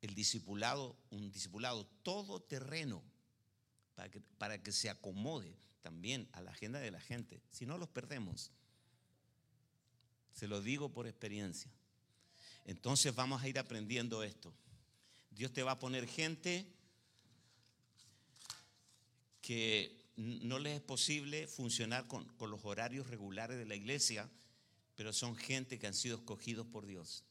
el 0.00 0.14
discipulado, 0.14 0.96
un 1.10 1.30
discipulado 1.30 1.84
todoterreno 2.02 3.02
para 3.94 4.10
que, 4.10 4.20
para 4.38 4.62
que 4.62 4.72
se 4.72 4.88
acomode 4.88 5.54
también 5.82 6.30
a 6.32 6.40
la 6.40 6.50
agenda 6.50 6.78
de 6.78 6.90
la 6.90 7.00
gente. 7.00 7.42
Si 7.50 7.66
no, 7.66 7.76
los 7.76 7.90
perdemos. 7.90 8.52
Se 10.32 10.48
lo 10.48 10.62
digo 10.62 10.88
por 10.94 11.06
experiencia. 11.06 11.70
Entonces 12.64 13.14
vamos 13.14 13.42
a 13.42 13.48
ir 13.48 13.58
aprendiendo 13.58 14.22
esto. 14.22 14.50
Dios 15.30 15.52
te 15.52 15.62
va 15.62 15.72
a 15.72 15.78
poner 15.78 16.06
gente 16.06 16.66
que 19.42 20.06
no 20.16 20.58
les 20.58 20.76
es 20.76 20.80
posible 20.80 21.46
funcionar 21.46 22.06
con, 22.06 22.24
con, 22.36 22.50
los 22.50 22.64
horarios 22.64 23.08
regulares 23.08 23.58
de 23.58 23.66
la 23.66 23.74
iglesia, 23.74 24.26
pero 24.96 25.12
son 25.12 25.36
gente 25.36 25.78
que 25.78 25.86
han 25.86 25.94
sido 25.94 26.16
escogidos 26.16 26.66
por 26.66 26.86
Dios. 26.86 27.24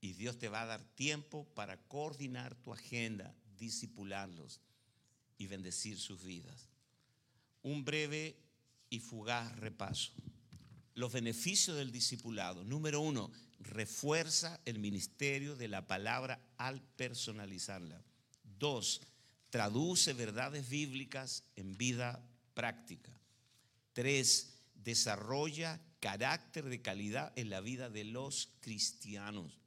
Y 0.00 0.12
Dios 0.12 0.38
te 0.38 0.48
va 0.48 0.62
a 0.62 0.66
dar 0.66 0.82
tiempo 0.94 1.46
para 1.54 1.76
coordinar 1.88 2.54
tu 2.54 2.72
agenda, 2.72 3.34
disipularlos 3.58 4.60
y 5.36 5.46
bendecir 5.46 5.98
sus 5.98 6.22
vidas. 6.24 6.68
Un 7.62 7.84
breve 7.84 8.36
y 8.90 9.00
fugaz 9.00 9.56
repaso. 9.56 10.12
Los 10.94 11.12
beneficios 11.12 11.76
del 11.76 11.92
discipulado. 11.92 12.64
Número 12.64 13.00
uno, 13.00 13.30
refuerza 13.60 14.60
el 14.64 14.78
ministerio 14.78 15.56
de 15.56 15.68
la 15.68 15.86
palabra 15.86 16.40
al 16.56 16.80
personalizarla. 16.80 18.02
Dos, 18.58 19.00
traduce 19.50 20.12
verdades 20.12 20.68
bíblicas 20.68 21.44
en 21.56 21.76
vida 21.76 22.24
práctica. 22.54 23.12
Tres, 23.92 24.54
desarrolla 24.74 25.80
carácter 26.00 26.64
de 26.64 26.80
calidad 26.80 27.32
en 27.36 27.50
la 27.50 27.60
vida 27.60 27.90
de 27.90 28.04
los 28.04 28.50
cristianos. 28.60 29.58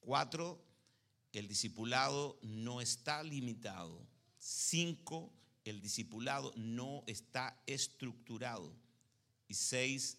Cuatro, 0.00 0.64
el 1.32 1.46
discipulado 1.46 2.38
no 2.42 2.80
está 2.80 3.22
limitado. 3.22 4.06
Cinco, 4.38 5.32
el 5.64 5.80
discipulado 5.80 6.52
no 6.56 7.04
está 7.06 7.62
estructurado. 7.66 8.74
Y 9.46 9.54
seis, 9.54 10.18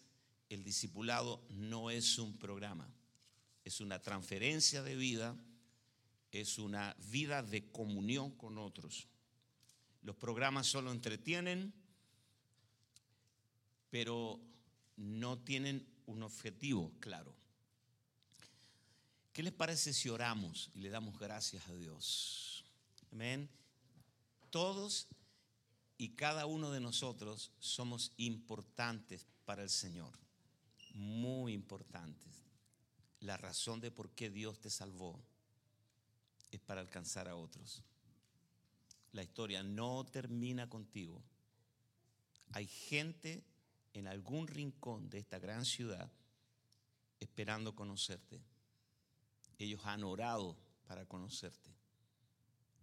el 0.49 0.63
discipulado 0.63 1.43
no 1.49 1.89
es 1.89 2.17
un 2.19 2.37
programa, 2.37 2.93
es 3.63 3.79
una 3.79 4.01
transferencia 4.01 4.83
de 4.83 4.95
vida, 4.95 5.35
es 6.31 6.59
una 6.59 6.95
vida 7.09 7.41
de 7.41 7.71
comunión 7.71 8.31
con 8.31 8.57
otros. 8.57 9.07
Los 10.01 10.15
programas 10.15 10.67
solo 10.67 10.91
entretienen, 10.91 11.73
pero 13.89 14.41
no 14.97 15.39
tienen 15.39 15.87
un 16.05 16.23
objetivo 16.23 16.91
claro. 16.99 17.40
¿Qué 19.33 19.43
les 19.43 19.53
parece 19.53 19.93
si 19.93 20.09
oramos 20.09 20.69
y 20.75 20.79
le 20.79 20.89
damos 20.89 21.17
gracias 21.17 21.65
a 21.69 21.73
Dios? 21.73 22.65
Amén. 23.13 23.49
Todos 24.49 25.07
y 25.97 26.09
cada 26.09 26.45
uno 26.45 26.71
de 26.71 26.81
nosotros 26.81 27.51
somos 27.59 28.11
importantes 28.17 29.25
para 29.45 29.63
el 29.63 29.69
Señor, 29.69 30.11
muy 30.93 31.53
importantes. 31.53 32.43
La 33.21 33.37
razón 33.37 33.79
de 33.79 33.91
por 33.91 34.09
qué 34.11 34.29
Dios 34.29 34.59
te 34.59 34.69
salvó 34.69 35.23
es 36.51 36.59
para 36.59 36.81
alcanzar 36.81 37.29
a 37.29 37.35
otros. 37.35 37.83
La 39.13 39.23
historia 39.23 39.63
no 39.63 40.05
termina 40.05 40.69
contigo. 40.69 41.21
Hay 42.51 42.67
gente 42.67 43.45
en 43.93 44.07
algún 44.07 44.47
rincón 44.47 45.09
de 45.09 45.19
esta 45.19 45.39
gran 45.39 45.63
ciudad 45.63 46.11
esperando 47.19 47.75
conocerte. 47.75 48.41
Ellos 49.61 49.81
han 49.85 50.03
orado 50.03 50.57
para 50.87 51.05
conocerte. 51.05 51.69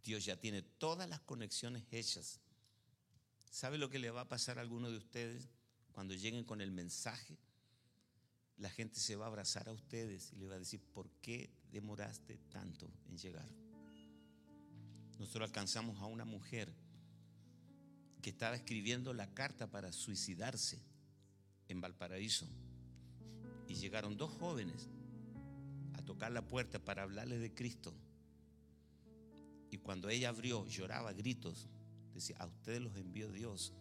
Dios 0.04 0.24
ya 0.24 0.36
tiene 0.36 0.62
todas 0.62 1.08
las 1.08 1.18
conexiones 1.20 1.82
hechas. 1.90 2.38
¿Sabe 3.50 3.78
lo 3.78 3.90
que 3.90 3.98
le 3.98 4.12
va 4.12 4.20
a 4.20 4.28
pasar 4.28 4.58
a 4.58 4.60
alguno 4.60 4.88
de 4.88 4.96
ustedes 4.96 5.48
cuando 5.90 6.14
lleguen 6.14 6.44
con 6.44 6.60
el 6.60 6.70
mensaje? 6.70 7.36
La 8.58 8.70
gente 8.70 9.00
se 9.00 9.16
va 9.16 9.24
a 9.24 9.28
abrazar 9.28 9.68
a 9.68 9.72
ustedes 9.72 10.32
y 10.32 10.36
le 10.36 10.46
va 10.46 10.54
a 10.54 10.60
decir, 10.60 10.80
¿por 10.94 11.10
qué 11.20 11.50
demoraste 11.72 12.38
tanto 12.48 12.88
en 13.08 13.18
llegar? 13.18 13.48
Nosotros 15.18 15.48
alcanzamos 15.48 16.00
a 16.00 16.06
una 16.06 16.24
mujer 16.24 16.72
que 18.22 18.30
estaba 18.30 18.54
escribiendo 18.54 19.12
la 19.14 19.34
carta 19.34 19.68
para 19.68 19.90
suicidarse 19.90 20.80
en 21.66 21.80
Valparaíso. 21.80 22.46
Y 23.66 23.74
llegaron 23.74 24.16
dos 24.16 24.30
jóvenes 24.38 24.88
tocar 26.08 26.32
la 26.32 26.40
puerta 26.40 26.78
para 26.78 27.02
hablarle 27.02 27.38
de 27.38 27.52
Cristo. 27.52 27.92
Y 29.70 29.76
cuando 29.76 30.08
ella 30.08 30.30
abrió, 30.30 30.66
lloraba 30.66 31.12
gritos. 31.12 31.68
Decía, 32.14 32.36
a 32.38 32.46
ustedes 32.46 32.80
los 32.80 32.96
envió 32.96 33.30
Dios. 33.30 33.74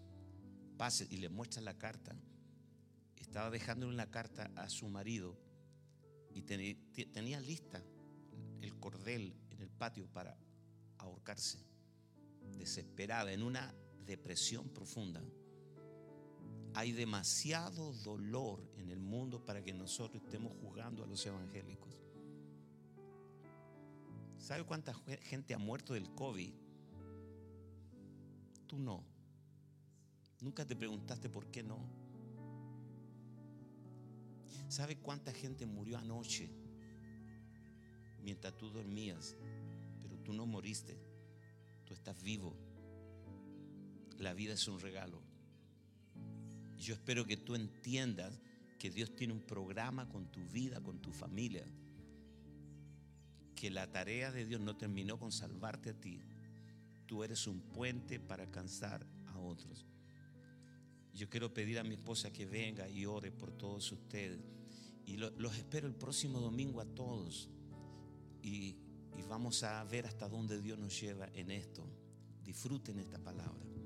Pase 0.76 1.08
y 1.10 1.18
le 1.18 1.30
muestra 1.30 1.62
la 1.62 1.78
carta. 1.78 2.14
Estaba 3.16 3.50
dejándole 3.50 3.94
una 3.94 4.12
carta 4.12 4.52
a 4.58 4.68
su 4.68 4.90
marido 4.90 5.38
y 6.34 6.42
tenía 6.42 7.40
lista 7.40 7.82
el 8.62 8.76
cordel 8.76 9.34
en 9.50 9.62
el 9.62 9.70
patio 9.70 10.06
para 10.08 10.38
ahorcarse. 10.98 11.60
Desesperada, 12.58 13.32
en 13.32 13.42
una 13.42 13.74
depresión 14.06 14.68
profunda. 14.68 15.24
Hay 16.74 16.92
demasiado 16.92 17.94
dolor 17.94 18.70
en 18.76 18.90
el 18.92 19.00
mundo 19.00 19.46
para 19.46 19.64
que 19.64 19.74
nosotros 19.74 20.22
estemos 20.22 20.52
juzgando 20.62 21.06
a 21.06 21.08
los 21.08 21.26
evangélicos. 21.26 22.07
¿Sabe 24.48 24.64
cuánta 24.64 24.93
gente 25.24 25.54
ha 25.54 25.58
muerto 25.58 25.93
del 25.93 26.10
COVID? 26.16 26.54
Tú 28.66 28.80
no. 28.80 29.04
Nunca 30.39 30.66
te 30.66 30.74
preguntaste 30.74 31.28
por 31.28 31.52
qué 31.52 31.64
no. 31.64 31.78
¿Sabe 34.70 34.95
cuánta 35.00 35.34
gente 35.34 35.66
murió 35.66 35.98
anoche 35.98 36.50
mientras 38.24 38.58
tú 38.58 38.70
dormías? 38.70 39.36
Pero 40.02 40.18
tú 40.20 40.32
no 40.32 40.45
moriste. 40.45 40.98
Tú 41.86 41.93
estás 41.93 42.24
vivo. 42.24 42.56
La 44.18 44.34
vida 44.34 44.54
es 44.54 44.66
un 44.70 44.80
regalo. 44.80 45.22
Yo 46.78 46.93
espero 46.93 47.26
que 47.26 47.36
tú 47.36 47.54
entiendas 47.54 48.39
que 48.80 48.89
Dios 48.89 49.14
tiene 49.14 49.34
un 49.34 49.41
programa 49.41 50.08
con 50.08 50.32
tu 50.32 50.39
vida, 50.45 50.82
con 50.82 51.02
tu 51.02 51.12
familia 51.12 51.66
que 53.58 53.72
la 53.72 53.91
tarea 53.91 54.32
de 54.32 54.45
Dios 54.45 54.62
no 54.62 54.78
terminó 54.78 55.18
con 55.18 55.32
salvarte 55.32 55.89
a 55.89 55.93
ti. 55.99 56.22
Tú 57.08 57.24
eres 57.24 57.47
un 57.47 57.60
puente 57.60 58.20
para 58.20 58.43
alcanzar 58.43 59.03
a 59.26 59.39
otros. 59.39 59.84
Yo 61.12 61.28
quiero 61.28 61.51
pedir 61.51 61.80
a 61.80 61.84
mi 61.84 61.95
esposa 61.95 62.32
que 62.32 62.45
venga 62.45 62.88
y 62.88 63.08
ore 63.08 63.32
por 63.32 63.51
todos 63.51 63.91
ustedes. 63.91 64.39
Y 65.08 65.18
los 65.18 65.58
espero 65.58 65.88
el 65.88 65.95
próximo 65.95 66.39
domingo 66.39 66.82
a 66.82 66.86
todos. 66.86 67.49
Y, 68.43 68.76
y 69.18 69.24
vamos 69.28 69.64
a 69.64 69.84
ver 69.86 70.05
hasta 70.05 70.30
dónde 70.30 70.62
Dios 70.62 70.78
nos 70.78 71.01
lleva 71.01 71.28
en 71.34 71.49
esto. 71.49 71.84
Disfruten 72.43 72.99
esta 72.99 73.18
palabra. 73.18 73.77